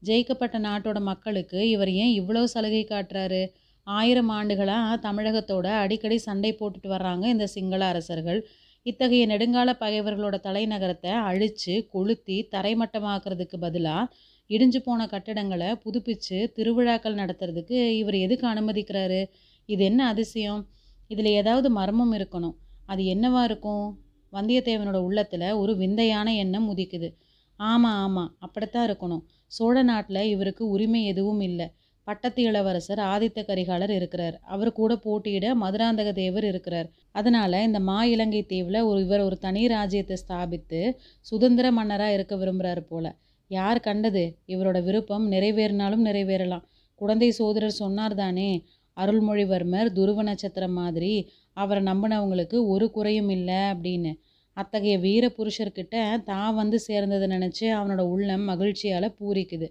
ஜெயிக்கப்பட்ட 0.05 0.57
நாட்டோட 0.59 0.99
மக்களுக்கு 1.01 1.69
இவர் 1.69 1.91
ஏன் 1.91 2.13
இவ்வளோ 2.21 2.43
சலுகை 2.43 2.85
காட்டுறாரு? 2.89 3.41
ஆயிரம் 3.83 4.29
ஆண்டுகளாக 4.29 5.11
தமிழகத்தோட 5.11 5.67
அடிக்கடி 5.67 6.17
சண்டை 6.17 6.55
போட்டுட்டு 6.59 6.89
வர்றாங்க 6.89 7.25
இந்த 7.25 7.47
சிங்கள 7.47 7.85
அரசர்கள். 7.85 8.47
இத்தகைய 8.83 9.27
நெடுங்கால 9.27 9.69
பகைவர்களோட 9.79 10.35
தலைநகரத்தை 10.43 11.11
அழித்து 11.11 11.87
கொளுத்தி 11.87 12.47
தரைமட்டமாக்குறதுக்கு 12.51 13.57
பதிலாக 13.59 14.15
இடிஞ்சு 14.49 14.77
போன 14.77 15.07
கட்டிடங்களை 15.07 15.67
புதுப்பிச்சு 15.67 16.37
திருவிழாக்கள் 16.51 17.15
நடத்துறதுக்கு 17.15 17.89
இவர் 17.89 18.15
எதுக்கு 18.15 18.47
அனுமதிக்கிறாரு? 18.47 19.21
இது 19.65 19.83
என்ன 19.83 20.07
அதிசயம்? 20.07 20.67
இதில் 21.07 21.25
ஏதாவது 21.25 21.69
மர்மம் 21.69 22.13
இருக்கணும். 22.13 22.55
அது 22.85 23.03
என்னவா 23.03 23.43
இருக்கும்? 23.43 23.99
வந்தியத்தேவனோட 24.33 24.95
உள்ளத்தில் 24.95 25.51
ஒரு 25.51 25.75
விந்தையான 25.75 26.35
எண்ணம் 26.35 26.77
உதிக்குது. 26.77 27.09
ஆமாம் 27.55 27.97
ஆமாம் 27.97 28.35
அப்படித்தான் 28.39 28.87
இருக்கணும். 28.89 29.23
சோழ 29.47 29.83
நாட்டில் 29.83 30.21
இவருக்கு 30.23 30.69
உரிமை 30.69 31.05
எதுவும் 31.05 31.39
இல்லை. 31.39 31.67
பட்டத்து 32.03 32.43
இளவரசர் 32.43 32.99
ஆதித்த 32.99 33.39
கரிகாலர் 33.43 33.89
இருக்கிறார். 33.89 34.39
அவர் 34.43 34.71
கூட 34.71 34.95
போட்டியிட 34.95 35.55
மதுராந்தக 35.55 36.11
தேவர் 36.13 36.43
இருக்கிறார். 36.43 36.89
அதனால 37.11 37.63
இந்த 37.63 37.79
மா 37.79 38.03
இலங்கை 38.03 38.41
தீவில் 38.45 38.79
ஒரு 38.81 38.99
இவர் 39.01 39.19
ஒரு 39.19 39.37
தனி 39.37 39.67
ராஜ்யத்தை 39.67 40.17
ஸ்தாபித்து 40.27 40.81
சுதந்திர 41.21 41.71
மன்னராக 41.71 42.13
இருக்க 42.13 42.35
விரும்புகிறாரு 42.35 42.79
போல. 42.79 43.15
யார் 43.47 43.79
கண்டது? 43.79 44.37
இவரோட 44.47 44.83
விருப்பம் 44.83 45.31
நிறைவேறினாலும் 45.31 46.05
நிறைவேறலாம். 46.05 46.63
குழந்தை 46.95 47.31
சோதரர் 47.31 47.79
சொன்னார் 47.81 48.15
தானே 48.15 48.65
அருள்மொழிவர்மர் 48.97 49.91
துருவ 49.91 50.23
நட்சத்திரம் 50.23 50.73
மாதிரி 50.73 51.29
அவரை 51.53 51.83
நம்பினவங்களுக்கு 51.83 52.67
ஒரு 52.67 52.91
குறையும் 52.91 53.29
இல்லை 53.29 53.55
அப்படின்னு. 53.55 54.11
அத்தகைய 54.57 54.95
வீர 54.97 55.25
புருஷர்கிட்ட 55.37 55.95
தான் 56.23 56.55
வந்து 56.55 56.77
சேர்ந்ததை 56.87 57.27
நினச்சி 57.27 57.65
அவனோட 57.77 58.01
உள்ளம் 58.13 58.45
மகிழ்ச்சியால் 58.49 59.15
பூரிக்குது. 59.19 59.67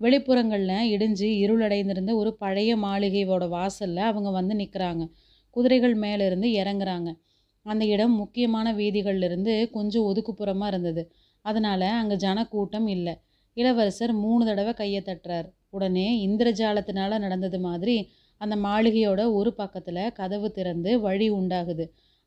வெளிப்புறங்களில் 0.00 0.90
இடிஞ்சு 0.94 1.28
இருளடைந்திருந்த 1.44 2.12
ஒரு 2.14 2.30
பழைய 2.34 2.76
மாளிகையோட 2.76 3.46
வாசலில் 3.48 4.08
அவங்க 4.10 4.30
வந்து 4.30 4.54
நிற்கிறாங்க 4.54 5.04
குதிரைகள் 5.56 5.94
மேலிருந்து 5.94 6.48
இறங்குறாங்க. 6.62 7.10
அந்த 7.66 7.84
இடம் 7.84 8.14
முக்கியமான 8.14 8.68
வீதிகள்லேருந்து 8.74 9.54
கொஞ்சம் 9.70 10.06
ஒதுக்குப்புறமாக 10.10 10.70
இருந்தது. 10.70 11.02
அதனால் 11.44 11.86
அங்கே 12.00 12.16
ஜனக்கூட்டம் 12.16 12.86
இல்லை. 12.86 13.14
இளவரசர் 13.56 14.12
மூணு 14.14 14.42
தடவை 14.44 14.72
கையை 14.74 15.00
தட்டுறார். 15.02 15.48
உடனே 15.70 16.06
இந்திரஜாலத்தினால 16.28 17.18
நடந்தது 17.18 17.58
மாதிரி 17.60 17.96
அந்த 18.40 18.54
மாளிகையோட 18.56 19.20
ஒரு 19.32 19.50
பக்கத்தில் 19.54 20.02
கதவு 20.12 20.48
திறந்து 20.50 20.90
வழி 21.00 21.26
உண்டாகுது. 21.30 21.84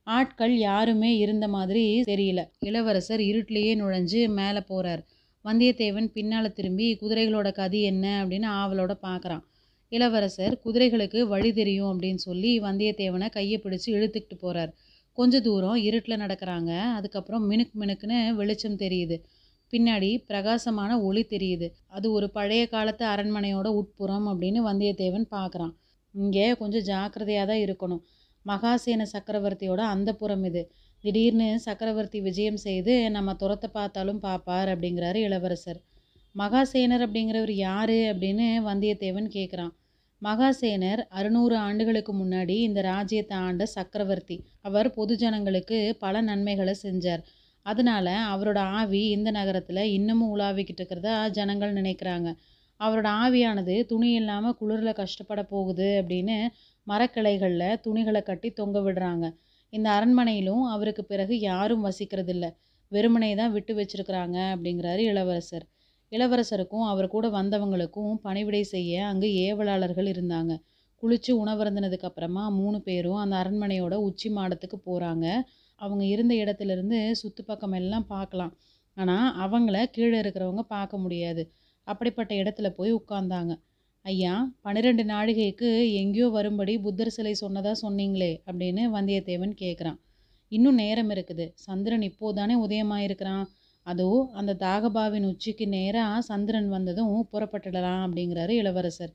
ஆட்கள் 0.07 0.57
யாருமே 0.57 1.17
இருந்த 1.17 1.47
மாதிரி 1.47 1.83
தெரியல. 2.01 2.41
இளவரசர் 2.59 3.19
இருட்டிலேயே 3.19 3.73
நுழைஞ்சு 3.81 4.21
மேலே 4.29 4.61
போகிறார் 4.61 5.01
வந்தியத்தேவன் 5.45 6.07
பின்னால் 6.07 6.53
திரும்பி 6.53 6.87
குதிரைகளோட 7.01 7.51
கதி 7.51 7.81
என்ன? 7.81 8.05
அப்படின்னு 8.23 8.47
ஆவலோட 8.61 8.93
பார்க்குறான். 9.01 9.43
இளவரசர் 9.91 10.53
குதிரைகளுக்கு 10.65 11.21
வழி 11.21 11.53
தெரியும் 11.53 11.89
அப்படின்னு 11.91 12.21
சொல்லி 12.27 12.59
வந்தியத்தேவனை 12.59 13.29
கையை 13.29 13.57
பிடிச்சி 13.63 13.89
இழுத்துக்கிட்டு 13.95 14.37
போகிறார் 14.39 14.71
கொஞ்ச 15.17 15.39
தூரம் 15.41 15.75
இருட்டில் 15.75 16.21
நடக்கிறாங்க. 16.21 16.71
அதுக்கப்புறம் 16.97 17.43
மினுக்கு 17.51 17.75
மினுக்குன்னு 17.81 18.19
வெளிச்சம் 18.35 18.77
தெரியுது. 18.77 19.17
பின்னாடி 19.73 20.09
பிரகாசமான 20.25 20.91
ஒளி 21.01 21.23
தெரியுது. 21.29 21.67
அது 21.87 22.11
ஒரு 22.11 22.27
பழைய 22.29 22.63
காலத்து 22.67 23.05
அரண்மனையோட 23.05 23.67
உட்புறம் 23.79 24.27
அப்படின்னு 24.27 24.59
வந்தியத்தேவன் 24.69 25.27
பார்க்குறான். 25.31 25.73
இங்கே 26.15 26.47
கொஞ்சம் 26.55 26.81
ஜாக்கிரதையாக 26.81 27.47
தான் 27.51 27.63
இருக்கணும். 27.65 28.01
மகாசேன 28.45 29.05
சக்கரவர்த்தியோட 29.13 29.81
அந்த 29.93 30.09
புறம் 30.13 30.43
இது. 30.43 30.63
திடீர்னு 31.03 31.47
சக்கரவர்த்தி 31.59 32.19
விஜயம் 32.21 32.57
செய்து 32.57 32.93
நம்ம 33.11 33.35
துரத்த 33.39 33.65
பார்த்தாலும் 33.71 34.19
பார்ப்பார் 34.19 34.69
அப்படிங்கிறாரு 34.69 35.19
இளவரசர். 35.27 35.79
மகாசேனர் 36.35 37.03
அப்படிங்கிறவர் 37.05 37.55
யார் 37.67 37.97
அப்படின்னு 38.11 38.47
வந்தியத்தேவன் 38.69 39.29
கேட்குறான் 39.37 39.73
மகாசேனர் 40.21 41.01
அறுநூறு 41.09 41.55
ஆண்டுகளுக்கு 41.57 42.13
முன்னாடி 42.13 42.55
இந்த 42.67 42.81
ராஜ்யத்தை 42.81 43.37
ஆண்ட 43.37 43.63
சக்கரவர்த்தி. 43.65 44.37
அவர் 44.61 44.87
பொதுஜனங்களுக்கு 44.97 45.77
பல 45.99 46.21
நன்மைகளை 46.21 46.75
செஞ்சார். 46.83 47.23
அதனால 47.65 48.07
அவரோட 48.33 48.59
ஆவி 48.79 49.01
இந்த 49.09 49.29
நகரத்தில் 49.31 49.91
இன்னமும் 49.97 50.31
உலாவிக்கிட்டு 50.35 50.81
இருக்கிறதா 50.81 51.15
ஜனங்கள் 51.27 51.73
நினைக்கிறாங்க. 51.73 52.29
அவரோட 52.79 53.07
ஆவியானது 53.23 53.75
துணி 53.85 54.09
இல்லாமல் 54.11 54.57
குளிரில் 54.61 54.99
கஷ்டப்பட 55.01 55.43
போகுது 55.43 55.89
அப்படின்னு 56.01 56.37
மரக்கிளைகளில் 56.87 57.79
துணிகளை 57.81 58.21
கட்டி 58.23 58.49
தொங்க 58.51 58.79
விடுறாங்க. 58.79 59.25
இந்த 59.73 59.87
அரண்மனையிலும் 59.89 60.63
அவருக்கு 60.65 61.03
பிறகு 61.05 61.35
யாரும் 61.39 61.85
வசிக்கிறதில்ல. 61.85 62.45
வெறுமனை 62.91 63.29
தான் 63.35 63.51
விட்டு 63.51 63.73
வச்சிருக்கிறாங்க 63.75 64.37
அப்படிங்கிறாரு 64.53 65.01
இளவரசர். 65.11 65.65
இளவரசருக்கும் 66.11 66.85
அவர் 66.85 67.07
கூட 67.07 67.27
வந்தவங்களுக்கும் 67.29 68.11
பணிவிடை 68.21 68.63
செய்ய 68.65 69.05
அங்கு 69.05 69.29
ஏவலாளர்கள் 69.45 70.09
இருந்தாங்க. 70.13 70.53
குளிச்சு 71.03 71.31
உணவருந்தினதுக்கு 71.33 72.07
அப்புறமா 72.09 72.43
மூணு 72.49 72.77
பேரும் 72.81 73.21
அந்த 73.23 73.35
அரண்மனையோட 73.43 73.95
உச்சி 74.07 74.29
மாடத்துக்கு 74.29 74.77
போகிறாங்க 74.85 75.25
அவங்க 75.81 76.03
இருந்த 76.05 76.33
இடத்துலேருந்து 76.35 76.99
சுற்று 77.11 77.43
பக்கம் 77.43 77.75
எல்லாம் 77.79 78.05
பார்க்கலாம். 78.07 78.53
ஆனால் 78.97 79.27
அவங்கள 79.45 79.77
கீழே 79.91 80.17
இருக்கிறவங்க 80.19 80.63
பார்க்க 80.75 80.97
முடியாது. 80.97 81.43
அப்படிப்பட்ட 81.87 82.31
இடத்துல 82.35 82.67
போய் 82.69 82.91
உட்காந்தாங்க 82.91 83.53
ஐயா 84.05 84.31
பன்னிரெண்டு 84.61 85.03
நாழிகைக்கு 85.03 85.69
எங்கேயோ 85.99 86.25
வரும்படி 86.29 86.73
புத்தர் 86.77 87.11
சிலை 87.15 87.31
சொன்னதா 87.41 87.71
சொன்னீங்களே 87.81 88.31
அப்படின்னு 88.47 88.83
வந்தியத்தேவன் 88.95 89.53
கேட்குறான் 89.61 89.99
இன்னும் 90.51 90.75
நேரம் 90.75 91.09
இருக்குது. 91.09 91.45
சந்திரன் 91.65 92.03
இப்போதானே 92.07 92.55
உதயமாயிருக்கிறான். 92.65 93.45
அதோ 93.87 94.07
அந்த 94.33 94.57
தாகபாவின் 94.65 95.27
உச்சிக்கு 95.29 95.67
நேராக 95.67 96.19
சந்திரன் 96.21 96.67
வந்ததும் 96.69 97.13
புறப்பட்டுடலாம் 97.31 98.03
அப்படிங்கிறாரு 98.07 98.55
இளவரசர். 98.61 99.13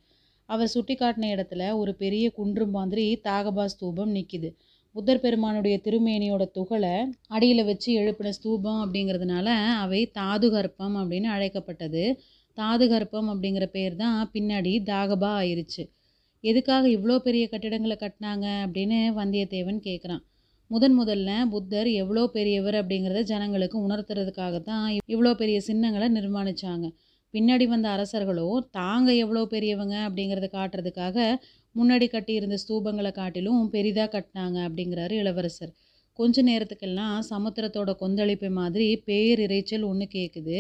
அவர் 0.49 0.73
சுட்டி 0.75 0.95
காட்டின 0.95 1.31
இடத்துல 1.35 1.63
ஒரு 1.77 1.95
பெரிய 1.95 2.31
குன்றும் 2.39 2.75
மாதிரி 2.79 3.07
தாகபா 3.29 3.67
ஸ்தூபம் 3.75 4.15
நிற்கிது 4.15 4.51
புத்தர் 4.95 5.23
பெருமானுடைய 5.25 5.77
திருமேனியோட 5.85 6.45
துகளை 6.51 6.95
அடியில் 7.29 7.65
வச்சு 7.65 7.91
எழுப்பின 8.01 8.29
ஸ்தூபம் 8.39 8.81
அப்படிங்கிறதுனால 8.85 9.49
அவை 9.85 10.01
தாதுகற்பம் 10.19 10.97
அப்படின்னு 11.01 11.29
அழைக்கப்பட்டது. 11.37 12.05
தாதுகற்பம் 12.61 13.29
அப்படிங்கிற 13.33 13.67
பேர் 13.67 13.95
தான் 13.97 14.19
பின்னாடி 14.35 14.73
தாகபா 14.91 15.31
ஆயிருச்சு. 15.41 15.83
எதுக்காக 16.45 16.85
இவ்வளோ 16.89 17.17
பெரிய 17.19 17.45
கட்டிடங்களை 17.53 17.97
கட்டினாங்க 18.01 18.47
அப்படின்னு 18.65 18.99
வந்தியத்தேவன் 19.21 19.81
கேட்குறான் 19.89 20.23
முதன் 20.71 20.97
முதல்ல 21.01 21.31
புத்தர் 21.51 21.89
எவ்வளோ 22.01 22.23
பெரியவர் 22.33 22.77
அப்படிங்கிறத 22.81 23.21
ஜனங்களுக்கு 23.23 23.77
உணர்த்துறதுக்காக 23.87 24.57
தான் 24.63 24.87
இவ்வளோ 25.15 25.31
பெரிய 25.35 25.59
சின்னங்களை 25.61 26.09
நிர்மாணித்தாங்க 26.09 26.89
பின்னாடி 27.35 27.65
வந்த 27.67 27.87
அரசர்களோ 27.97 28.47
தாங்க 28.71 29.09
எவ்வளோ 29.15 29.43
பெரியவங்க? 29.47 29.97
அப்படிங்கிறத 30.09 30.47
காட்டுறதுக்காக 30.53 31.17
முன்னாடி 31.75 32.07
கட்டியிருந்த 32.09 32.57
ஸ்தூபங்களை 32.63 33.11
காட்டிலும் 33.13 33.63
பெரிதாக 33.69 34.09
கட்டினாங்க 34.15 34.59
அப்படிங்கிறாரு 34.69 35.15
இளவரசர். 35.23 35.73
கொஞ்ச 36.19 36.43
நேரத்துக்கெல்லாம் 36.43 37.17
சமுத்திரத்தோட 37.31 37.91
கொந்தளிப்பு 37.97 38.49
மாதிரி 38.51 38.87
பேரிரைச்சல் 39.07 39.85
ஒன்று 39.91 40.07
கேட்குது 40.17 40.57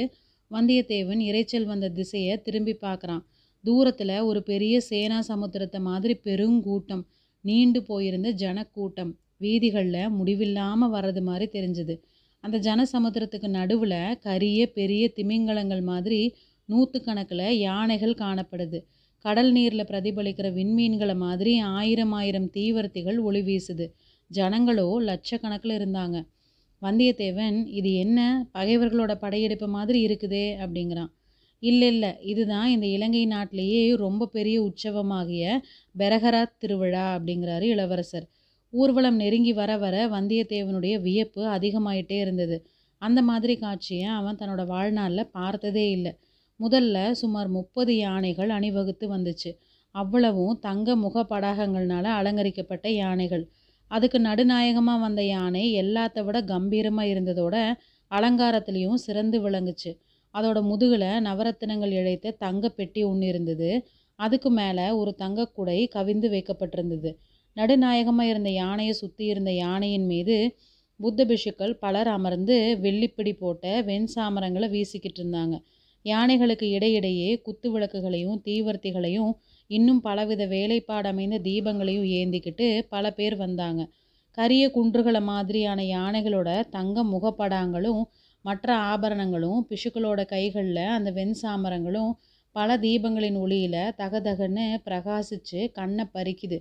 வந்தியத்தேவன் 0.51 1.21
இறைச்சல் 1.29 1.65
வந்த 1.65 1.87
திசையை 1.89 2.35
திரும்பி 2.43 2.75
பார்க்குறான். 2.83 3.23
தூரத்தில் 3.65 4.15
ஒரு 4.21 4.41
பெரிய 4.43 4.75
சேனா 4.81 5.19
சமுத்திரத்தை 5.29 5.81
மாதிரி 5.81 6.15
பெருங்கூட்டம் 6.25 7.05
நீண்டு 7.45 7.81
போயிருந்த 7.83 8.29
ஜனக்கூட்டம். 8.31 9.13
வீதிகளில் 9.37 10.11
முடிவில்லாமல் 10.11 10.93
வர்றது 10.93 11.23
மாதிரி 11.23 11.47
தெரிஞ்சுது. 11.59 11.95
அந்த 12.45 12.57
ஜன 12.59 12.81
சமுத்திரத்துக்கு 12.93 13.49
நடுவில் 13.49 14.19
கரிய 14.19 14.61
பெரிய 14.71 15.05
திமிங்கலங்கள் 15.17 15.83
மாதிரி 15.83 16.21
நூற்றுக்கணக்கில் 16.69 17.49
யானைகள் 17.59 18.15
காணப்படுது. 18.15 18.79
கடல் 19.25 19.51
நீரில் 19.53 19.89
பிரதிபலிக்கிற 19.91 20.49
விண்மீன்களை 20.53 21.17
மாதிரி 21.17 21.59
ஆயிரம் 21.59 22.13
ஆயிரம் 22.13 22.51
தீவர்த்திகள் 22.51 23.19
ஒளி 23.19 23.41
வீசுது. 23.41 23.87
ஜனங்களோ 24.31 24.87
லட்சக்கணக்கில் 25.09 25.77
இருந்தாங்க. 25.79 26.17
வந்தியத்தேவன் 26.83 27.67
இது 27.67 27.95
என்ன? 27.95 28.47
பகைவர்களோட 28.55 29.15
படையெடுப்பு 29.15 29.67
மாதிரி 29.67 30.07
இருக்குதே 30.07 30.45
அப்படிங்கிறான். 30.65 31.11
இல்லை 31.59 31.89
இல்லை. 31.89 32.13
இதுதான் 32.23 32.69
இந்த 32.69 32.87
இலங்கை 32.87 33.27
நாட்டிலேயே 33.27 33.97
ரொம்ப 33.97 34.27
பெரிய 34.27 34.63
உற்சவமாகிய 34.63 35.59
பெரகரா 35.99 36.45
திருவிழா 36.59 37.19
அப்படிங்கிறாரு 37.19 37.63
இளவரசர். 37.63 38.29
ஊர்வலம் 38.71 39.17
நெருங்கி 39.17 39.53
வர 39.53 39.77
வர 39.77 40.09
வந்தியத்தேவனுடைய 40.09 41.01
வியப்பு 41.01 41.45
அதிகமாயிட்டே 41.47 42.21
இருந்தது. 42.21 42.67
அந்த 42.99 43.23
மாதிரி 43.23 43.57
காட்சியை 43.57 44.05
அவன் 44.05 44.37
தன்னோட 44.37 44.67
வாழ்நாளில் 44.67 45.31
பார்த்ததே 45.31 45.91
இல்லை. 45.91 46.13
முதல்ல 46.61 47.11
சுமார் 47.11 47.49
முப்பது 47.49 47.97
யானைகள் 47.97 48.49
அணிவகுத்து 48.49 49.17
வந்துச்சு. 49.17 49.57
அவ்வளவும் 49.91 50.59
தங்க 50.59 50.97
முக 50.97 51.27
படாகங்கள்னால 51.31 52.03
அலங்கரிக்கப்பட்ட 52.03 52.91
யானைகள். 52.91 53.49
அதுக்கு 53.91 54.19
நடுநாயகமாக 54.21 55.01
வந்த 55.01 55.23
யானை 55.25 55.65
எல்லாத்த 55.83 56.25
விட 56.25 56.39
கம்பீரமாக 56.45 57.11
இருந்ததோட 57.13 57.57
அலங்காரத்துலேயும் 58.11 59.01
சிறந்து 59.07 59.39
விளங்குச்சு. 59.41 59.91
அதோட 60.35 60.59
முதுகில் 60.63 61.09
நவரத்தினங்கள் 61.27 61.93
இழைத்த 62.01 62.37
தங்க 62.39 62.69
பெட்டி 62.69 63.03
ஒன்று 63.05 63.27
இருந்தது. 63.27 63.71
அதுக்கு 64.19 64.51
மேலே 64.51 64.87
ஒரு 64.91 65.11
தங்கக்குடை 65.19 65.79
கவிந்து 65.97 66.29
வைக்கப்பட்டிருந்தது. 66.29 67.11
நடுநாயகமாக 67.57 68.29
இருந்த 68.29 68.51
யானையை 68.51 68.93
சுற்றி 68.93 69.25
இருந்த 69.25 69.51
யானையின் 69.55 70.07
மீது 70.07 70.37
புத்த 71.01 71.25
பிஷுக்கள் 71.25 71.73
பலர் 71.75 72.09
அமர்ந்து 72.09 72.57
வெள்ளிப்பிடி 72.83 73.33
போட்ட 73.33 73.65
வெண் 73.83 74.09
சாமரங்களை 74.15 74.69
வீசிக்கிட்டு 74.71 75.21
இருந்தாங்க. 75.23 75.57
யானைகளுக்கு 76.05 76.67
இடையிடையே 76.77 77.31
குத்து 77.47 77.69
விளக்குகளையும் 77.75 78.39
தீவர்த்திகளையும் 78.45 79.33
இன்னும் 79.71 80.01
பலவித 80.01 80.43
வேலைப்பாடு 80.47 81.09
அமைந்த 81.09 81.37
தீபங்களையும் 81.39 82.09
ஏந்திக்கிட்டு 82.19 82.67
பல 82.89 83.11
பேர் 83.13 83.37
வந்தாங்க. 83.37 83.83
கரிய 84.39 84.65
குன்றுகளை 84.71 85.21
மாதிரியான 85.23 85.81
யானைகளோட 85.83 86.51
தங்க 86.69 87.05
முகப்படாங்களும் 87.05 88.03
மற்ற 88.45 88.69
ஆபரணங்களும் 88.77 89.61
பிஷுக்களோட 89.71 90.21
கைகளில் 90.25 90.85
அந்த 90.87 91.11
வெண் 91.11 91.37
சாமரங்களும் 91.43 92.13
பல 92.57 92.77
தீபங்களின் 92.79 93.39
ஒளியில் 93.39 93.81
தகதகன்னு 93.97 94.67
பிரகாசித்து 94.85 95.61
கண்ணை 95.73 96.05
பறிக்குது. 96.15 96.59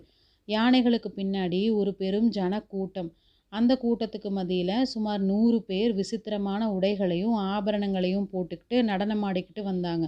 யானைகளுக்கு 0.48 1.10
பின்னாடி 1.16 1.62
ஒரு 1.74 1.92
பெரும் 1.94 2.30
ஜன 2.30 2.60
கூட்டம் 2.62 3.10
அந்த 3.54 3.74
கூட்டத்துக்கு 3.84 4.30
மத்தியில் 4.30 4.86
சுமார் 4.86 5.22
நூறு 5.22 5.58
பேர் 5.62 5.94
விசித்திரமான 5.94 6.62
உடைகளையும் 6.72 7.36
ஆபரணங்களையும் 7.52 8.30
போட்டுக்கிட்டு 8.34 8.78
நடனம் 8.84 9.24
ஆடிக்கிட்டு 9.24 9.64
வந்தாங்க. 9.64 10.06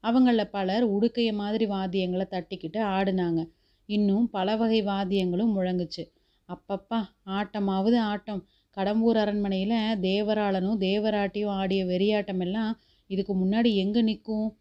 அவங்களில் 0.00 0.50
பலர் 0.50 0.84
உடுக்கைய 0.90 1.32
மாதிரி 1.32 1.66
வாத்தியங்களை 1.66 2.26
தட்டிக்கிட்டு 2.30 2.80
ஆடினாங்க. 2.96 3.50
இன்னும் 3.86 4.30
பல 4.30 4.56
வகை 4.56 4.84
வாத்தியங்களும் 4.84 5.54
முழங்குச்சு. 5.56 6.04
அப்பப்பா 6.48 7.04
ஆட்டமாவது 7.26 7.98
ஆட்டம். 7.98 8.46
கடம்பூர் 8.76 9.16
அரண்மனையில் 9.16 9.98
தேவராளனும் 10.00 10.78
தேவராட்டியும் 10.80 11.54
ஆடிய 11.60 11.84
வெறியாட்டம் 11.84 12.40
எல்லாம் 12.40 12.80
இதுக்கு 13.06 13.34
முன்னாடி 13.34 13.74
எங்கே 13.74 14.02
நிற்கும்? 14.02 14.58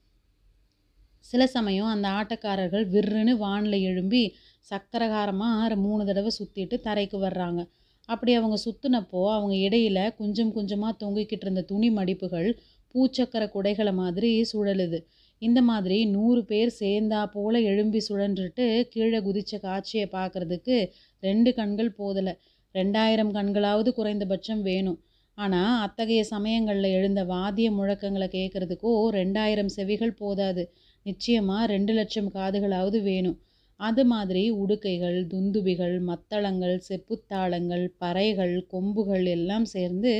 சில 1.19 1.47
சமயம் 1.47 1.85
அந்த 1.85 2.09
ஆட்டக்காரர்கள் 2.09 2.85
விற்றுன்னு 2.91 3.37
வானில் 3.37 3.81
எழும்பி 3.81 4.35
சக்கரகாரமாக 4.69 5.75
மூணு 5.75 6.05
தடவை 6.05 6.31
சுற்றிட்டு 6.39 6.75
தரைக்கு 6.83 7.17
வர்றாங்க. 7.19 7.67
அப்படி 8.05 8.33
அவங்க 8.33 8.57
சுற்றினப்போ 8.65 9.33
அவங்க 9.33 9.55
இடையில 9.55 10.15
கொஞ்சம் 10.15 10.53
கொஞ்சமாக 10.53 11.05
தொங்கிக்கிட்டு 11.05 11.41
இருந்த 11.41 11.61
துணி 11.61 11.89
மடிப்புகள் 11.89 12.57
பூச்சக்கர 12.95 13.43
குடைகளை 13.53 13.93
மாதிரி 13.93 14.45
சுழலுது. 14.53 14.99
இந்த 15.41 15.59
மாதிரி 15.61 15.97
நூறு 16.05 16.41
பேர் 16.45 16.71
சேர்ந்தா 16.79 17.21
போல் 17.35 17.57
எழும்பி 17.71 17.99
சுழன்றுட்டு 18.07 18.65
கீழே 18.93 19.19
குதித்த 19.27 19.59
காட்சியை 19.59 20.07
பார்க்குறதுக்கு 20.11 20.77
ரெண்டு 21.23 21.53
கண்கள் 21.53 21.91
போதலை. 21.99 22.33
ரெண்டாயிரம் 22.75 23.31
கண்களாவது 23.37 23.91
குறைந்தபட்சம் 23.93 24.61
வேணும். 24.61 24.99
ஆனால் 25.37 25.75
அத்தகைய 25.81 26.23
சமயங்களில் 26.23 26.89
எழுந்த 26.97 27.21
வாத்திய 27.23 27.67
முழக்கங்களை 27.71 28.27
கேட்குறதுக்கோ 28.37 28.91
ரெண்டாயிரம் 29.19 29.71
செவிகள் 29.77 30.19
போதாது. 30.21 30.63
நிச்சயமாக 31.05 31.69
ரெண்டு 31.73 31.93
லட்சம் 31.93 32.29
காதுகளாவது 32.33 32.99
வேணும். 33.01 33.37
அது 33.79 34.03
மாதிரி 34.05 34.43
உடுக்கைகள் 34.61 35.19
துந்துபிகள் 35.27 35.95
மத்தளங்கள் 35.99 36.77
செப்புத்தாளங்கள் 36.87 37.85
பறைகள் 38.03 38.55
கொம்புகள் 38.67 39.25
எல்லாம் 39.25 39.67
சேர்ந்து 39.75 40.13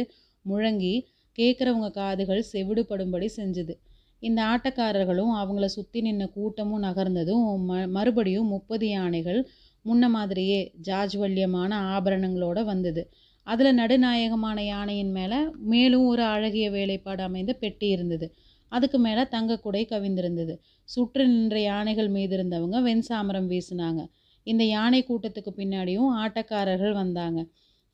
முழங்கி 0.45 0.95
கேட்குறவங்க 1.37 1.89
காதுகள் 1.91 2.43
செவிடுபடும்படி 2.53 3.27
செஞ்சுது. 3.37 3.73
இந்த 4.21 4.39
ஆட்டக்காரர்களும் 4.43 5.33
அவங்கள 5.35 5.65
சுற்றி 5.65 5.99
நின்ன 6.01 6.23
கூட்டமும் 6.33 6.83
நகர்ந்ததும் 6.83 7.45
ம 7.69 7.87
மறுபடியும் 7.87 8.47
முப்பது 8.47 8.89
யானைகள் 8.89 9.39
முன்ன 9.85 10.09
மாதிரியே 10.09 10.59
ஜாஜ்வல்யமான 10.87 11.71
ஆபரணங்களோடு 11.95 12.63
வந்தது. 12.63 13.03
அதில் 13.47 13.77
நடுநாயகமான 13.77 14.59
யானையின் 14.65 15.11
மேலே 15.11 15.39
மேலும் 15.65 16.05
ஒரு 16.05 16.23
அழகிய 16.23 16.71
வேலைப்பாடு 16.71 17.23
அமைந்த 17.23 17.53
பெட்டி 17.53 17.87
இருந்தது. 17.87 18.27
அதுக்கு 18.71 18.97
மேலே 18.99 19.21
தங்கக்குடை 19.21 19.83
கவிந்திருந்தது. 19.85 20.53
சுற்று 20.89 21.23
நின்ற 21.27 21.57
யானைகள் 21.61 22.09
மீது 22.09 22.35
இருந்தவங்க 22.37 22.77
வெண்சாமரம் 22.81 23.49
வீசினாங்க. 23.49 24.01
இந்த 24.47 24.63
யானை 24.65 24.99
கூட்டத்துக்கு 25.03 25.51
பின்னாடியும் 25.57 26.09
ஆட்டக்காரர்கள் 26.17 26.93
வந்தாங்க. 26.93 27.39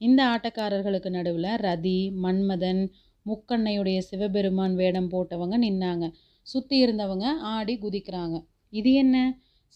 இந்த 0.02 0.22
ஆட்டக்காரர்களுக்கு 0.26 1.10
நடுவில் 1.10 1.52
ரதி 1.62 2.00
மன்மதன் 2.24 2.82
முக்கண்ணையுடைய 3.26 3.98
சிவபெருமான் 4.10 4.76
வேடம் 4.76 5.10
போட்டவங்க 5.12 5.56
நின்னாங்க. 5.66 6.06
சுற்றி 6.48 6.86
இருந்தவங்க 6.86 7.26
ஆடி 7.54 7.76
குதிக்கிறாங்க. 7.82 8.38
இது 8.74 8.94
என்ன? 8.94 9.16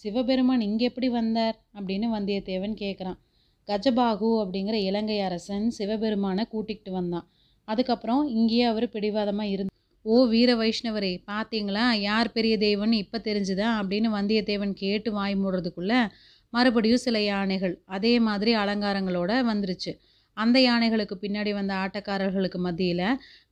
சிவபெருமான் 0.04 0.62
இங்கே 0.62 0.86
எப்படி 0.86 1.10
வந்தார்? 1.10 1.56
அப்படின்னு 1.78 2.08
வந்தியத்தேவன் 2.18 2.76
கேட்குறான் 2.84 3.20
கஜபாகு 3.68 4.30
அப்படிங்கிற 4.44 4.76
இலங்கை 4.90 5.20
அரசன் 5.20 5.66
சிவபெருமானை 5.70 6.46
கூட்டிகிட்டு 6.52 6.92
வந்தான். 6.92 7.26
அதுக்கப்புறம் 7.68 8.24
இங்கேயே 8.28 8.64
அவர் 8.64 8.88
பிடிவாதமாக 8.90 9.50
இருந்து 9.50 9.76
ஓ 10.06 10.18
வீர 10.26 10.52
வைஷ்ணவரே 10.56 11.12
பார்த்தீங்களா 11.32 11.86
யார் 12.00 12.32
பெரிய 12.32 12.58
தெய்வம்னு 12.58 13.02
இப்போ 13.04 13.18
தெரிஞ்சுதா? 13.18 13.68
அப்படின்னு 13.80 14.10
வந்தியத்தேவன் 14.18 14.74
கேட்டு 14.74 15.10
வாய் 15.12 15.36
மூடுறதுக்குள்ளே 15.36 16.00
மறுபடியும் 16.54 17.04
சில 17.06 17.18
யானைகள் 17.24 17.74
அதே 17.86 18.14
மாதிரி 18.20 18.52
அலங்காரங்களோட 18.56 19.32
வந்துருச்சு. 19.52 19.92
அந்த 20.44 20.58
யானைகளுக்கு 20.62 21.16
பின்னாடி 21.22 21.52
வந்த 21.58 21.74
ஆட்டக்காரர்களுக்கு 21.84 22.60
மத்தியில் 22.66 23.06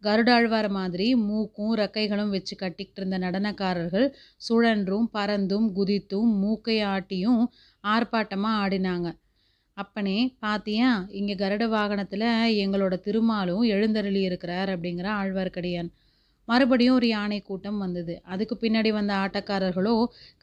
கருடாழ்வார் 0.04 0.70
மாதிரி 0.80 1.08
மூக்கும் 1.28 1.74
ரெக்கைகளும் 1.82 2.34
வச்சு 2.36 2.56
கட்டிக்கிட்டு 2.56 3.02
இருந்த 3.02 3.18
நடனக்காரர்கள் 3.26 4.08
சுழன்றும் 4.48 5.08
பறந்தும் 5.18 5.68
குதித்தும் 5.78 6.32
மூக்கை 6.44 6.78
ஆட்டியும் 6.96 7.42
ஆர்ப்பாட்டமாக 7.84 8.62
ஆடினாங்க. 8.64 9.08
அப்பனே 9.78 10.18
பாத்தியா 10.44 10.90
இங்கே 11.20 11.36
கருட 11.42 11.64
வாகனத்தில் 11.70 12.28
எங்களோட 12.64 12.96
திருமாலும் 13.08 13.64
எழுந்தருளி 13.74 14.22
இருக்கிறார் 14.30 14.70
அப்படிங்கிற 14.76 15.08
ஆழ்வார்க்கடியான். 15.22 15.90
மறுபடியும் 16.48 16.98
ஒரு 16.98 17.08
யானை 17.08 17.38
கூட்டம் 17.42 17.80
வந்தது. 17.84 18.14
அதுக்கு 18.34 18.56
பின்னாடி 18.62 18.92
வந்த 18.98 19.14
ஆட்டக்காரர்களோ 19.24 19.96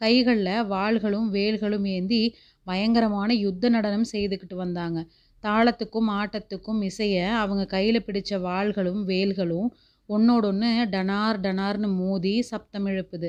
கைகளில் 0.03 0.67
வாள்களும் 0.75 1.29
வேல்களும் 1.37 1.87
ஏந்தி 1.97 2.23
பயங்கரமான 2.67 3.31
யுத்த 3.45 3.69
நடனம் 3.77 4.11
செய்துக்கிட்டு 4.13 4.57
வந்தாங்க. 4.65 4.99
தாளத்துக்கும் 5.45 6.11
ஆட்டத்துக்கும் 6.21 6.81
இசைய 6.89 7.17
அவங்க 7.43 7.65
கையில் 7.75 8.07
பிடிச்ச 8.07 8.39
வாள்களும் 8.47 9.03
வேல்களும் 9.11 9.69
ஒன்னோடொன்று 10.09 10.71
டனார் 10.95 11.39
டனார்னு 11.45 11.89
மோதி 12.01 12.35
சப்தம் 12.51 12.87
எழுப்புது. 12.93 13.29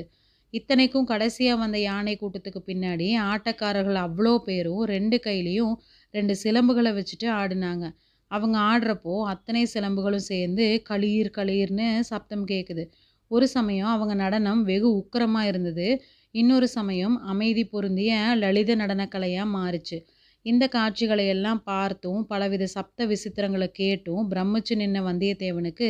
இத்தனைக்கும் 0.54 1.08
கடைசியாக 1.10 1.60
வந்த 1.62 1.78
யானை 1.80 2.14
கூட்டத்துக்கு 2.20 2.60
பின்னாடி 2.68 3.06
ஆட்டக்காரர்கள் 3.30 3.98
அவ்வளோ 4.06 4.34
பேரும் 4.48 4.82
ரெண்டு 4.94 5.16
கையிலையும் 5.26 5.74
ரெண்டு 6.14 6.34
சிலம்புகளை 6.42 6.92
வச்சுட்டு 6.98 7.28
ஆடினாங்க. 7.40 7.86
அவங்க 8.30 8.56
ஆடுறப்போ 8.70 9.14
அத்தனை 9.32 9.62
சிலம்புகளும் 9.74 10.28
சேர்ந்து 10.32 10.64
களீர் 10.90 11.30
களீர்னு 11.38 11.88
சப்தம் 12.10 12.46
கேட்குது 12.52 12.84
ஒரு 13.30 13.46
சமயம் 13.56 13.92
அவங்க 13.94 14.14
நடனம் 14.24 14.60
வெகு 14.70 14.88
உக்கிரமாக 15.00 15.50
இருந்தது. 15.50 15.86
இன்னொரு 16.34 16.68
சமயம் 16.68 17.16
அமைதி 17.32 17.64
பொருந்திய 17.72 18.12
லலித 18.42 18.70
நடனக்கலையாக 18.82 19.52
மாறுச்சு. 19.56 19.98
இந்த 20.46 20.64
காட்சிகளை 20.68 21.24
எல்லாம் 21.26 21.60
பார்த்தும் 21.64 22.20
பலவித 22.26 22.64
சப்த 22.66 23.06
விசித்திரங்களை 23.06 23.68
கேட்டும் 23.80 24.24
பிரமிச்சு 24.32 24.74
நின்ன 24.74 24.98
வந்தியத்தேவனுக்கு 25.08 25.88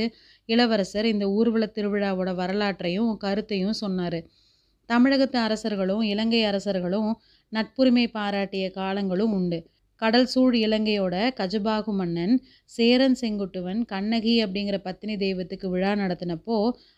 இளவரசர் 0.49 1.07
இந்த 1.07 1.25
ஊர்வல 1.31 1.65
திருவிழாவோட 1.77 2.31
வரலாற்றையும் 2.35 3.11
கருத்தையும் 3.17 3.77
சொன்னார். 3.83 4.19
தமிழகத்து 4.89 5.39
அரசர்களும் 5.39 6.03
இலங்கை 6.05 6.43
அரசர்களும் 6.45 7.11
நட்புரிமை 7.53 8.07
பாராட்டிய 8.13 8.67
காலங்களும் 8.71 9.33
உண்டு. 9.33 9.59
கடல் 10.03 10.27
சூழ் 10.27 10.57
இலங்கையோட 10.57 11.17
கஜபாகு 11.39 11.93
மன்னன் 11.93 12.35
சேரன் 12.71 13.19
செங்குட்டுவன் 13.21 13.81
கண்ணகி 13.85 14.35
அப்படிங்கிற 14.45 14.79
பத்தினி 14.79 15.15
தெய்வத்துக்கு 15.17 15.67
விழா 15.71 15.93
நடத்தினப்போ 15.95 16.57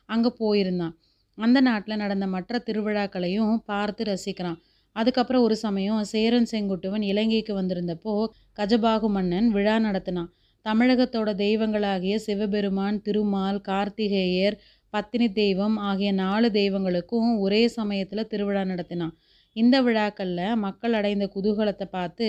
அங்கே 0.08 0.30
போயிருந்தான். 0.40 0.94
அந்த 1.38 1.58
நாட்டில் 1.60 2.02
நடந்த 2.04 2.26
மற்ற 2.26 2.62
திருவிழாக்களையும் 2.66 3.54
பார்த்து 3.64 4.04
ரசிக்கிறான். 4.04 4.58
அதுக்கப்புறம் 4.96 5.44
ஒரு 5.46 5.56
சமயம் 5.56 6.00
சேரன் 6.12 6.48
செங்குட்டுவன் 6.52 7.04
இலங்கைக்கு 7.10 7.52
வந்திருந்தப்போ 7.60 8.14
கஜபாகு 8.58 9.08
மன்னன் 9.16 9.48
விழா 9.48 9.76
நடத்தினான். 9.78 10.30
தமிழகத்தோட 10.66 11.30
தெய்வங்களாகிய 11.44 12.14
சிவபெருமான் 12.26 12.98
திருமால் 13.02 13.60
கார்த்திகேயர் 13.68 14.56
பத்தினி 14.92 15.26
தெய்வம் 15.32 15.76
ஆகிய 15.88 16.10
நாலு 16.12 16.48
தெய்வங்களுக்கும் 16.50 17.30
ஒரே 17.38 17.62
சமயத்தில் 17.68 18.28
திருவிழா 18.32 18.62
நடத்தினான். 18.64 19.14
இந்த 19.56 19.76
விழாக்களில் 19.82 20.60
மக்கள் 20.64 20.96
அடைந்த 20.98 21.24
குதூகலத்தை 21.34 21.86
பார்த்து 21.90 22.26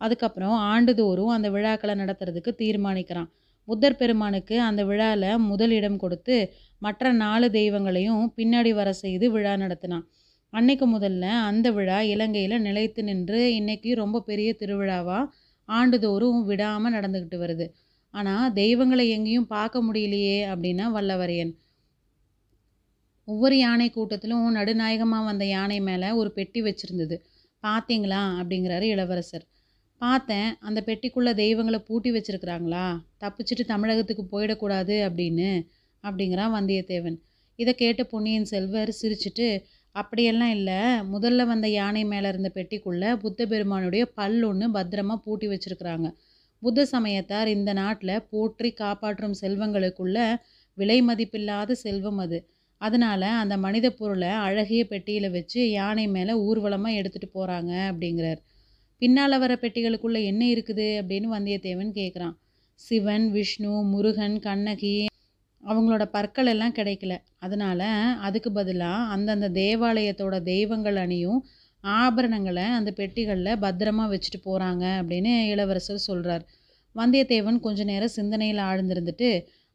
அதுக்கப்புறம் 0.00 0.56
ஆண்டுதோறும் 0.72 1.32
அந்த 1.36 1.48
விழாக்களை 1.50 1.94
நடத்துறதுக்கு 2.02 2.50
தீர்மானிக்கிறான். 2.62 3.30
புத்தர் 3.68 3.98
பெருமானுக்கு 4.00 4.56
அந்த 4.68 4.82
விழாவில் 4.90 5.44
முதலிடம் 5.48 5.98
கொடுத்து 6.02 6.36
மற்ற 6.82 7.12
நாலு 7.24 7.46
தெய்வங்களையும் 7.50 8.22
பின்னாடி 8.36 8.72
வர 8.80 8.88
செய்து 9.04 9.26
விழா 9.30 9.54
நடத்தினான். 9.56 10.04
அன்னைக்கு 10.52 10.98
முதல்ல 10.98 11.24
அந்த 11.48 11.70
விழா 11.70 12.00
இலங்கையில் 12.00 12.56
நிலைத்து 12.60 13.02
நின்று 13.04 13.40
இன்றைக்கி 13.58 13.94
ரொம்ப 13.94 14.20
பெரிய 14.20 14.56
திருவிழாவாக 14.58 15.30
ஆண்டுதோறும் 15.68 16.44
விடாமல் 16.44 16.92
நடந்துக்கிட்டு 16.92 17.38
வருது. 17.38 17.66
ஆனால் 18.10 18.52
தெய்வங்களை 18.52 19.04
எங்கேயும் 19.08 19.46
பார்க்க 19.46 19.82
முடியலையே 19.82 20.38
அப்படின்னா 20.52 20.86
வல்லவரையன். 20.96 21.52
ஒவ்வொரு 23.24 23.58
யானை 23.58 23.88
கூட்டத்திலும் 23.90 24.46
நடுநாயகமாக 24.50 25.24
வந்த 25.24 25.44
யானை 25.46 25.80
மேலே 25.80 26.10
ஒரு 26.10 26.30
பெட்டி 26.32 26.62
வச்சுருந்தது. 26.62 27.16
பார்த்தீங்களா 27.62 28.22
அப்படிங்கிறாரு 28.40 28.86
இளவரசர். 28.94 29.46
பார்த்தேன் 30.00 30.50
அந்த 30.60 30.80
பெட்டிக்குள்ளே 30.86 31.32
தெய்வங்களை 31.34 31.78
பூட்டி 31.80 32.10
வச்சிருக்கிறாங்களா? 32.12 32.86
தப்பிச்சிட்டு 33.20 33.64
தமிழகத்துக்கு 33.66 34.24
போயிடக்கூடாது 34.32 34.96
அப்படின்னு 35.08 35.50
அப்படிங்கிறான் 36.04 36.54
வந்தியத்தேவன். 36.58 37.18
இதை 37.58 37.74
கேட்ட 37.74 38.02
பொன்னியின் 38.04 38.44
செல்வர் 38.44 38.90
சிரிச்சிட்டு 39.00 39.48
அப்படியெல்லாம் 40.00 40.52
இல்லை. 40.56 40.78
முதல்ல 41.12 41.44
வந்த 41.50 41.66
யானை 41.78 42.02
மேலே 42.12 42.26
இருந்த 42.32 42.50
பெட்டிக்குள்ளே 42.56 43.10
புத்த 43.22 43.46
பெருமானுடைய 43.52 44.04
பல் 44.18 44.38
ஒன்று 44.50 44.66
பத்திரமா 44.76 45.14
பூட்டி 45.24 45.46
வச்சிருக்கிறாங்க. 45.52 46.08
புத்த 46.62 46.84
சமயத்தார் 46.92 47.48
இந்த 47.56 47.70
நாட்டில் 47.80 48.24
போற்றி 48.32 48.70
காப்பாற்றும் 48.82 49.36
செல்வங்களுக்குள்ள 49.42 50.18
விலை 50.78 50.98
மதிப்பில்லாத 51.08 51.76
செல்வம் 51.84 52.20
அது. 52.24 52.38
அதனால் 52.80 53.28
அந்த 53.42 53.54
மனித 53.64 53.86
பொருளை 53.90 54.30
அழகிய 54.46 54.82
பெட்டியில் 54.90 55.34
வச்சு 55.36 55.60
யானை 55.70 56.04
மேலே 56.16 56.34
ஊர்வலமாக 56.46 56.98
எடுத்துகிட்டு 57.00 57.30
போகிறாங்க 57.38 57.72
அப்படிங்கிறார். 57.90 58.40
பின்னால் 59.02 59.42
வர 59.44 59.52
பெட்டிகளுக்குள்ளே 59.62 60.20
என்ன 60.30 60.42
இருக்குது 60.54 60.86
அப்படின்னு 61.00 61.28
வந்தியத்தேவன் 61.36 61.92
கேட்குறான் 62.00 62.34
சிவன் 62.80 63.26
விஷ்ணு 63.36 63.72
முருகன் 63.92 64.36
கண்ணகி 64.46 64.96
அவங்களோட 65.68 66.04
பற்கள் 66.04 66.46
எல்லாம் 66.46 66.74
கிடைக்கல. 66.74 67.14
அதனால் 67.38 67.86
அதுக்கு 68.20 68.52
பதிலாக 68.52 69.10
அந்தந்த 69.14 69.48
தேவாலயத்தோட 69.60 70.42
தெய்வங்கள் 70.42 70.96
அணியும் 70.96 71.40
ஆபரணங்களை 71.84 72.66
அந்த 72.78 72.90
பெட்டிகளில் 72.96 73.60
பத்திரமா 73.60 74.04
வச்சுட்டு 74.12 74.38
போகிறாங்க 74.44 74.84
அப்படின்னு 75.00 75.32
இளவரசர் 75.46 76.06
சொல்கிறார் 76.06 76.44
வந்தியத்தேவன் 76.96 77.60
கொஞ்ச 77.60 77.84
நேரம் 77.84 78.08
சிந்தனையில் 78.08 78.62
ஆழ்ந்திருந்துட்டு 78.62 79.30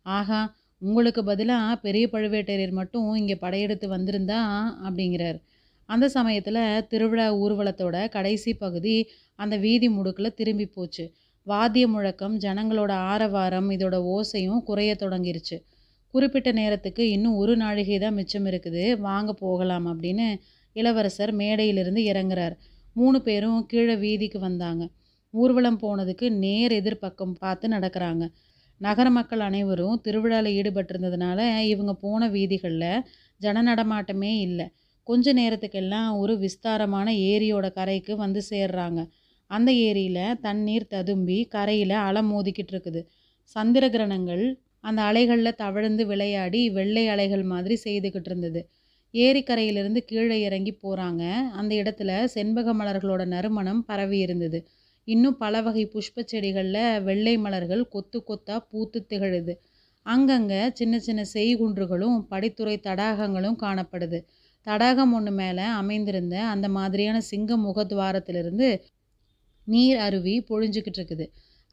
ஆஹா 0.05 0.41
உங்களுக்கு 0.81 1.23
பதிலாக 1.23 1.75
பெரிய 1.75 2.05
பழுவேட்டரையர் 2.11 2.71
மட்டும் 2.71 3.09
இங்கே 3.15 3.35
படையெடுத்து 3.35 3.87
வந்திருந்தா? 3.97 4.39
அப்படிங்கிறார். 4.85 5.37
அந்த 5.89 6.05
சமயத்தில் 6.09 6.87
திருவிழா 6.87 7.27
ஊர்வலத்தோட 7.35 8.09
கடைசி 8.09 8.51
பகுதி 8.53 8.95
அந்த 9.35 9.55
வீதி 9.57 9.89
முடுக்கில் 9.89 10.33
திரும்பி 10.33 10.65
போச்சு. 10.65 11.05
வாத்திய 11.47 11.85
முழக்கம் 11.87 12.35
ஜனங்களோட 12.39 12.91
ஆரவாரம் 13.11 13.69
இதோட 13.69 13.95
ஓசையும் 14.13 14.61
குறைய 14.63 14.91
தொடங்கிருச்சு. 14.99 15.57
குறிப்பிட்ட 16.13 16.49
நேரத்துக்கு 16.51 17.03
இன்னும் 17.09 17.35
ஒரு 17.35 17.53
நாழிகை 17.57 17.97
தான் 17.99 18.17
மிச்சம் 18.19 18.45
இருக்குது. 18.45 18.83
வாங்க 19.07 19.33
போகலாம் 19.33 19.85
அப்படின்னு 19.91 20.27
இளவரசர் 20.75 21.31
மேடையிலிருந்து 21.35 22.01
இறங்குறார். 22.11 22.55
மூணு 22.93 23.17
பேரும் 23.21 23.59
கீழே 23.65 23.95
வீதிக்கு 23.95 24.39
வந்தாங்க. 24.39 24.83
ஊர்வலம் 25.33 25.79
போனதுக்கு 25.83 26.25
நேர் 26.43 26.73
எதிர்பக்கம் 26.79 27.33
பார்த்து 27.39 27.67
நடக்கிறாங்க. 27.67 28.23
நகர 28.81 29.07
மக்கள் 29.09 29.39
அனைவரும் 29.39 29.99
திருவிழாவில் 30.05 30.55
ஈடுபட்டிருந்ததுனால 30.59 31.39
இவங்க 31.73 31.93
போன 32.05 32.27
வீதிகளில் 32.27 33.03
ஜன 33.41 33.63
நடமாட்டமே 33.69 34.31
இல்லை. 34.47 34.67
கொஞ்ச 35.07 35.33
நேரத்துக்கெல்லாம் 35.33 36.09
ஒரு 36.17 36.33
விஸ்தாரமான 36.43 37.07
ஏரியோட 37.31 37.65
கரைக்கு 37.77 38.13
வந்து 38.15 38.41
சேர்றாங்க. 38.49 38.99
அந்த 39.51 39.69
ஏரியில் 39.87 40.37
தண்ணீர் 40.41 40.91
ததும்பி 40.93 41.37
கரையில் 41.55 41.95
அலை 42.07 42.21
மோதிக்கிட்டு 42.31 42.73
இருக்குது. 42.75 43.01
சந்திர 43.55 43.89
கிரணங்கள் 43.89 44.45
அந்த 44.83 44.99
அலைகளில் 45.01 45.59
தவழ்ந்து 45.63 46.03
விளையாடி 46.05 46.61
வெள்ளை 46.69 47.03
அலைகள் 47.07 47.43
மாதிரி 47.43 47.75
செய்துக்கிட்டு 47.83 48.29
இருந்தது. 48.31 48.61
ஏரிக்கரையிலிருந்து 49.13 50.01
கீழே 50.05 50.37
இறங்கி 50.41 50.73
போகிறாங்க 50.83 51.23
அந்த 51.59 51.71
இடத்துல 51.75 52.11
செண்பக 52.35 52.73
மலர்களோட 52.73 53.23
நறுமணம் 53.25 53.81
பரவி 53.85 54.19
இருந்தது. 54.19 54.59
இன்னும் 55.07 55.37
பல 55.37 55.61
வகை 55.61 55.83
புஷ்ப 55.87 56.23
செடிகளில் 56.31 57.01
வெள்ளை 57.03 57.35
மலர்கள் 57.37 57.83
கொத்து 57.87 58.19
கொத்தாக 58.23 58.61
பூத்து 58.71 58.99
திகழுது. 59.09 59.53
அங்கங்கே 60.05 60.61
சின்ன 60.73 60.95
சின்ன 60.99 61.21
செய்குன்றுகளும் 61.33 62.17
படித்துறை 62.31 62.75
தடாகங்களும் 62.87 63.57
காணப்படுது. 63.61 64.19
தடாகம் 64.67 65.13
ஒன்று 65.13 65.31
மேலே 65.31 65.65
அமைந்திருந்த 65.79 66.35
அந்த 66.43 66.67
மாதிரியான 66.69 67.17
சிங்க 67.21 67.57
முகத்வாரத்திலிருந்து 67.57 68.67
நீர் 69.67 69.97
அருவி 69.97 70.35
பொழிஞ்சுக்கிட்டு 70.49 70.99
இருக்குது. 70.99 71.25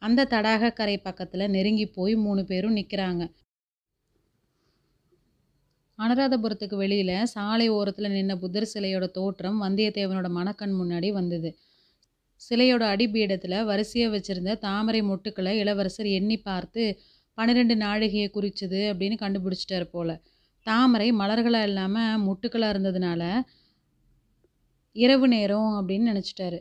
அந்த 0.02 0.24
தடாக 0.24 0.72
கரை 0.72 0.98
பக்கத்தில் 0.98 1.50
நெருங்கி 1.50 1.86
போய் 1.86 2.14
மூணு 2.16 2.44
பேரும் 2.44 2.76
நிற்கிறாங்க 2.76 3.22
அனுராதபுரத்துக்கு 5.98 6.76
வெளியில் 6.76 7.26
சாலை 7.26 7.68
ஓரத்தில் 7.68 8.12
நின்ன 8.12 8.34
புத்தர் 8.36 8.70
சிலையோட 8.74 9.06
தோற்றம் 9.10 9.58
வந்தியத்தேவனோட 9.62 10.28
மனக்கண் 10.28 10.74
முன்னாடி 10.80 11.08
வந்தது. 11.12 11.50
சிலையோட 12.40 12.82
அடிபீடத்தில் 12.94 13.64
வரிசையாக 13.64 14.12
வச்சுருந்த 14.16 14.52
தாமரை 14.58 15.02
மொட்டுக்களை 15.02 15.52
இளவரசர் 15.58 16.06
எண்ணி 16.06 16.38
பார்த்து 16.40 16.84
பன்னிரெண்டு 17.38 17.74
நாழிகையை 17.74 18.28
குறிச்சது 18.34 18.80
அப்படின்னு 18.90 19.18
கண்டுபிடிச்சிட்டார் 19.24 19.86
போல. 19.90 20.08
தாமரை 20.66 21.12
மலர்களாக 21.12 21.62
இல்லாமல் 21.62 22.22
மொட்டுக்களாக 22.26 22.74
இருந்ததுனால 22.74 23.22
இரவு 24.96 25.28
நேரம் 25.28 25.70
அப்படின்னு 25.78 26.10
நினச்சிட்டாரு. 26.12 26.58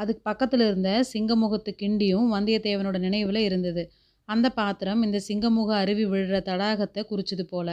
அதுக்கு 0.00 0.22
பக்கத்தில் 0.22 0.60
இருந்த 0.60 0.90
சிங்கமுகத்து 1.12 1.70
கிண்டியும் 1.82 2.28
வந்தியத்தேவனோட 2.34 2.98
நினைவில் 2.98 3.40
இருந்தது. 3.40 3.82
அந்த 4.28 4.46
பாத்திரம் 4.50 5.00
இந்த 5.02 5.18
சிங்கமுக 5.28 5.70
அருவி 5.82 6.04
விழுற 6.04 6.36
தடாகத்தை 6.40 7.02
குறிச்சது 7.10 7.44
போல. 7.44 7.68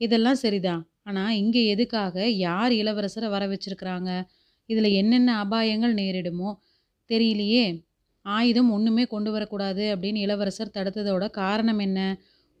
இதெல்லாம் 0.00 0.40
சரிதான். 0.44 0.82
ஆனால் 1.02 1.34
இங்கே 1.34 1.62
எதுக்காக 1.66 2.26
யார் 2.46 2.72
இளவரசரை 2.72 3.28
வர 3.28 3.44
வச்சிருக்கிறாங்க? 3.46 4.10
இதில் 4.68 4.90
என்னென்ன 4.92 5.30
அபாயங்கள் 5.44 5.94
நேரிடுமோ? 5.94 6.50
தெரியலையே. 7.10 7.66
ஆயுதம் 8.26 8.70
ஒன்றுமே 8.70 9.04
கொண்டு 9.04 9.30
வரக்கூடாது 9.30 9.84
அப்படின்னு 9.94 10.24
இளவரசர் 10.26 10.74
தடுத்ததோட 10.74 11.24
காரணம் 11.30 11.78
என்ன? 11.78 12.00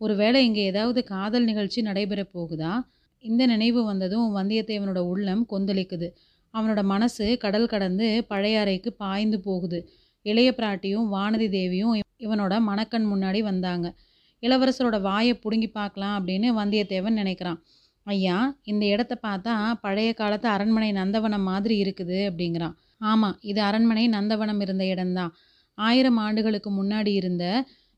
ஒருவேளை 0.00 0.40
இங்கே 0.44 0.62
ஏதாவது 0.64 1.00
காதல் 1.04 1.44
நிகழ்ச்சி 1.44 1.80
நடைபெற 1.82 2.22
போகுதா? 2.34 2.72
இந்த 3.24 3.42
நினைவு 3.46 3.80
வந்ததும் 3.84 4.26
வந்தியத்தேவனோட 4.36 5.00
உள்ளம் 5.12 5.44
கொந்தளிக்குது. 5.50 6.08
அவனோட 6.54 6.82
மனசு 6.92 7.26
கடல் 7.44 7.70
கடந்து 7.72 8.06
பழையாறைக்கு 8.30 8.90
பாய்ந்து 9.02 9.38
போகுது. 9.40 9.80
இளைய 10.26 10.50
பிராட்டியும் 10.58 11.08
வானதி 11.14 11.48
தேவியும் 11.48 11.94
இவனோட 12.26 12.54
மணக்கண் 12.60 13.06
முன்னாடி 13.12 13.40
வந்தாங்க. 13.42 13.86
இளவரசரோட 14.42 14.96
வாயை 15.00 15.34
பிடுங்கி 15.34 15.68
பார்க்கலாம் 15.70 16.16
அப்படின்னு 16.18 16.48
வந்தியத்தேவன் 16.60 17.18
நினைக்கிறான். 17.20 17.60
ஐயா 18.06 18.36
இந்த 18.62 18.84
இடத்த 18.86 19.14
பார்த்தா 19.26 19.54
பழைய 19.80 20.10
காலத்து 20.12 20.48
அரண்மனை 20.48 20.90
நந்தவனம் 20.92 21.46
மாதிரி 21.50 21.74
இருக்குது 21.84 22.18
அப்படிங்கிறான். 22.28 22.76
ஆமாம் 23.10 23.36
இது 23.40 23.60
அரண்மனை 23.62 24.04
நந்தவனம் 24.08 24.60
இருந்த 24.60 24.84
இடம்தான். 24.84 25.32
ஆயிரம் 25.78 26.16
ஆண்டுகளுக்கு 26.16 26.70
முன்னாடி 26.70 27.12
இருந்த 27.20 27.44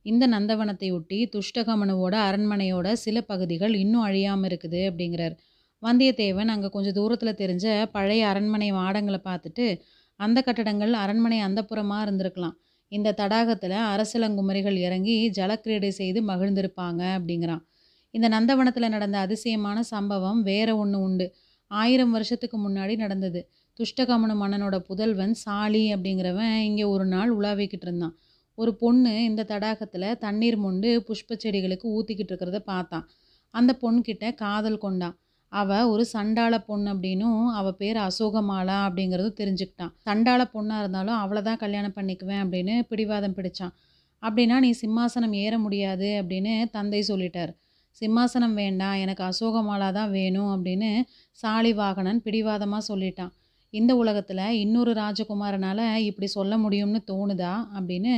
இந்த 0.06 0.24
நந்தவனத்தை 0.26 0.88
ஒட்டி 0.92 1.18
துஷ்டகமனுவோட 1.34 2.14
அரண்மனையோட 2.28 2.88
சில 3.04 3.20
பகுதிகள் 3.20 3.74
இன்னும் 3.74 4.06
அழியாமல் 4.08 4.48
இருக்குது 4.50 4.80
அப்படிங்கிறார். 4.90 5.34
வந்தியத்தேவன் 5.82 6.52
அங்கே 6.54 6.68
கொஞ்சம் 6.68 6.92
தூரத்தில் 6.92 7.38
தெரிஞ்ச 7.42 7.66
பழைய 7.92 8.22
அரண்மனை 8.28 8.72
மாடங்களை 8.72 9.20
பார்த்துட்டு 9.28 9.66
அந்த 10.20 10.42
கட்டடங்கள் 10.42 10.92
அரண்மனை 10.92 11.38
அந்தப்புறமாக 11.42 12.04
இருந்திருக்கலாம். 12.06 12.56
இந்த 12.88 13.14
தடாகத்தில் 13.20 13.76
அரசலங்குமரிகள் 13.92 14.76
இறங்கி 14.76 15.16
ஜலக்கிரீடை 15.38 15.88
செய்து 15.88 16.20
மகிழ்ந்திருப்பாங்க 16.22 17.02
அப்படிங்கிறான். 17.18 17.62
இந்த 18.10 18.26
நந்தவனத்தில் 18.28 18.88
நடந்த 18.88 19.18
அதிசயமான 19.18 19.78
சம்பவம் 19.82 20.42
வேற 20.42 20.76
ஒன்று 20.76 20.98
உண்டு. 21.00 21.26
ஆயிரம் 21.70 22.10
வருஷத்துக்கு 22.10 22.58
முன்னாடி 22.58 22.96
நடந்தது. 22.96 23.40
துஷ்டகமனு 23.78 24.34
மன்னனோட 24.42 24.76
புதல்வன் 24.78 25.34
சாலி 25.34 25.82
அப்படிங்கிறவன் 25.94 26.56
இங்கே 26.68 26.84
ஒரு 26.84 27.04
நாள் 27.06 27.30
உலாவிக்கிட்டு 27.38 27.86
இருந்தான். 27.88 28.14
ஒரு 28.58 28.74
பொண்ணு 28.74 29.12
இந்த 29.24 29.42
தடாகத்தில் 29.44 30.08
தண்ணீர் 30.18 30.56
மொண்டு 30.56 30.88
புஷ்ப 31.08 31.36
செடிகளுக்கு 31.44 31.86
ஊற்றிக்கிட்டு 31.96 32.32
இருக்கிறத 32.32 32.58
பார்த்தான். 32.72 33.06
அந்த 33.54 33.72
பொண்ணுக்கிட்ட 33.82 34.26
காதல் 34.34 34.78
கொண்டான் 34.78 35.16
அவள் 35.52 35.88
ஒரு 35.92 36.04
சண்டாள 36.04 36.54
பொண்ணு 36.58 36.88
அப்படின்னும் 36.94 37.40
அவள் 37.58 37.78
பேர் 37.78 37.98
அசோகமாலா 38.08 38.76
அப்படிங்கிறதும் 38.86 39.38
தெரிஞ்சுக்கிட்டான். 39.40 39.92
சண்டாள 39.98 40.42
பொண்ணாக 40.54 40.82
இருந்தாலும் 40.82 41.18
அவளை 41.22 41.42
தான் 41.42 41.56
கல்யாணம் 41.56 41.96
பண்ணிக்குவேன் 41.96 42.42
அப்படின்னு 42.44 42.74
பிடிவாதம் 42.90 43.36
பிடிச்சான். 43.38 43.72
அப்படின்னா 44.22 44.56
நீ 44.58 44.70
சிம்மாசனம் 44.82 45.34
ஏற 45.44 45.54
முடியாது 45.58 46.08
அப்படின்னு 46.20 46.52
தந்தை 46.70 47.00
சொல்லிட்டார். 47.08 47.52
சிம்மாசனம் 48.02 48.54
வேண்டாம் 48.54 48.96
எனக்கு 48.96 49.22
அசோகமாலா 49.24 49.88
தான் 49.92 50.10
வேணும் 50.10 50.50
அப்படின்னு 50.54 50.90
சாலிவாகனன் 51.42 52.20
பிடிவாதமாக 52.26 52.82
சொல்லிட்டான். 52.90 53.32
இந்த 53.74 53.92
உலகத்தில் 53.96 54.44
இன்னொரு 54.62 54.92
ராஜகுமாரனால் 54.92 55.84
இப்படி 56.08 56.28
சொல்ல 56.36 56.54
முடியும்னு 56.58 57.00
தோணுதா? 57.10 57.52
அப்படின்னு 57.78 58.14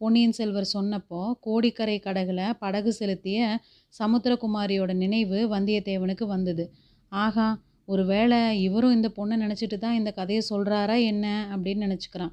பொன்னியின் 0.00 0.32
செல்வர் 0.32 0.72
சொன்னப்போ 0.72 1.32
கோடிக்கரை 1.40 2.00
கடகுல 2.04 2.52
படகு 2.58 2.92
செலுத்திய 2.92 3.38
சமுத்திரகுமாரியோட 3.94 4.92
நினைவு 4.94 5.38
வந்தியத்தேவனுக்கு 5.48 6.24
வந்தது. 6.26 6.64
ஆகா 7.08 7.46
ஒருவேளை 7.84 8.62
இவரும் 8.62 8.92
இந்த 8.92 9.08
பொண்ணை 9.16 9.36
நினச்சிட்டு 9.40 9.78
தான் 9.78 9.94
இந்த 9.94 10.10
கதையை 10.12 10.42
சொல்கிறாரா 10.50 10.96
என்ன? 11.04 11.26
அப்படின்னு 11.52 11.84
நினச்சிக்கிறான். 11.86 12.32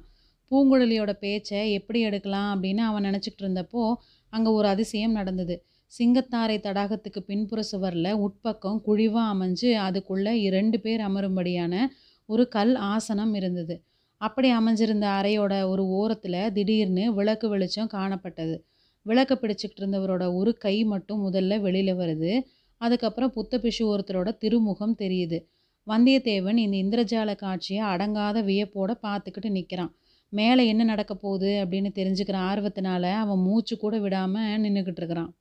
பூங்குழலியோட 0.50 1.12
பேச்சை 1.12 1.72
எப்படி 1.72 2.00
எடுக்கலாம்? 2.00 2.50
அப்படின்னு 2.54 2.78
அவன் 2.78 3.04
நினச்சிக்கிட்டு 3.04 3.46
இருந்தப்போ 3.46 3.84
அங்கே 4.32 4.50
ஒரு 4.50 4.68
அதிசயம் 4.68 5.12
நடந்தது. 5.12 5.56
சிங்கத்தாரை 5.92 6.58
தடாகத்துக்கு 6.58 7.20
பின்புற 7.20 7.62
சுவரில் 7.62 8.12
உட்பக்கம் 8.18 8.80
குழிவாக 8.80 9.32
அமைஞ்சு 9.34 9.72
அதுக்குள்ளே 9.78 10.40
இரண்டு 10.40 10.80
பேர் 10.80 11.00
அமரும்படியான 11.00 11.74
ஒரு 12.28 12.48
கல் 12.48 12.74
ஆசனம் 12.74 13.34
இருந்தது. 13.34 13.74
அப்படி 14.22 14.48
அமைஞ்சிருந்த 14.52 15.06
அறையோட 15.18 15.54
ஒரு 15.68 15.84
ஓரத்தில் 15.86 16.52
திடீர்னு 16.52 17.04
விளக்கு 17.14 17.48
வெளிச்சம் 17.48 17.90
காணப்பட்டது. 17.92 18.56
விளக்கு 19.06 19.34
பிடிச்சிக்கிட்டு 19.34 19.82
இருந்தவரோட 19.82 20.24
ஒரு 20.34 20.50
கை 20.56 20.84
மட்டும் 20.84 21.20
முதல்ல 21.26 21.60
வெளியில் 21.60 21.98
வருது. 21.98 22.32
அதுக்கப்புறம் 22.80 23.32
புத்த 23.32 23.58
பிஷு 23.58 23.84
ஒருத்தரோட 23.92 24.30
திருமுகம் 24.38 24.94
தெரியுது. 24.98 25.38
வந்தியத்தேவன் 25.86 26.58
இந்த 26.64 26.76
இந்திரஜால 26.82 27.34
காட்சியை 27.34 27.82
அடங்காத 27.84 28.38
வியப்போட 28.42 28.90
பார்த்துக்கிட்டு 29.02 29.50
நிற்கிறான் 29.50 29.92
மேலே 30.32 30.62
என்ன 30.66 30.82
நடக்க 30.84 31.14
போகுது 31.14 31.50
அப்படின்னு 31.62 31.90
தெரிஞ்சுக்கிற 31.94 32.36
ஆர்வத்தினால 32.50 33.04
அவன் 33.22 33.38
மூச்சு 33.38 33.74
கூட 33.76 33.98
விடாமல் 33.98 34.60
நின்றுக்கிட்டு 34.62 35.00
இருக்கிறான். 35.02 35.32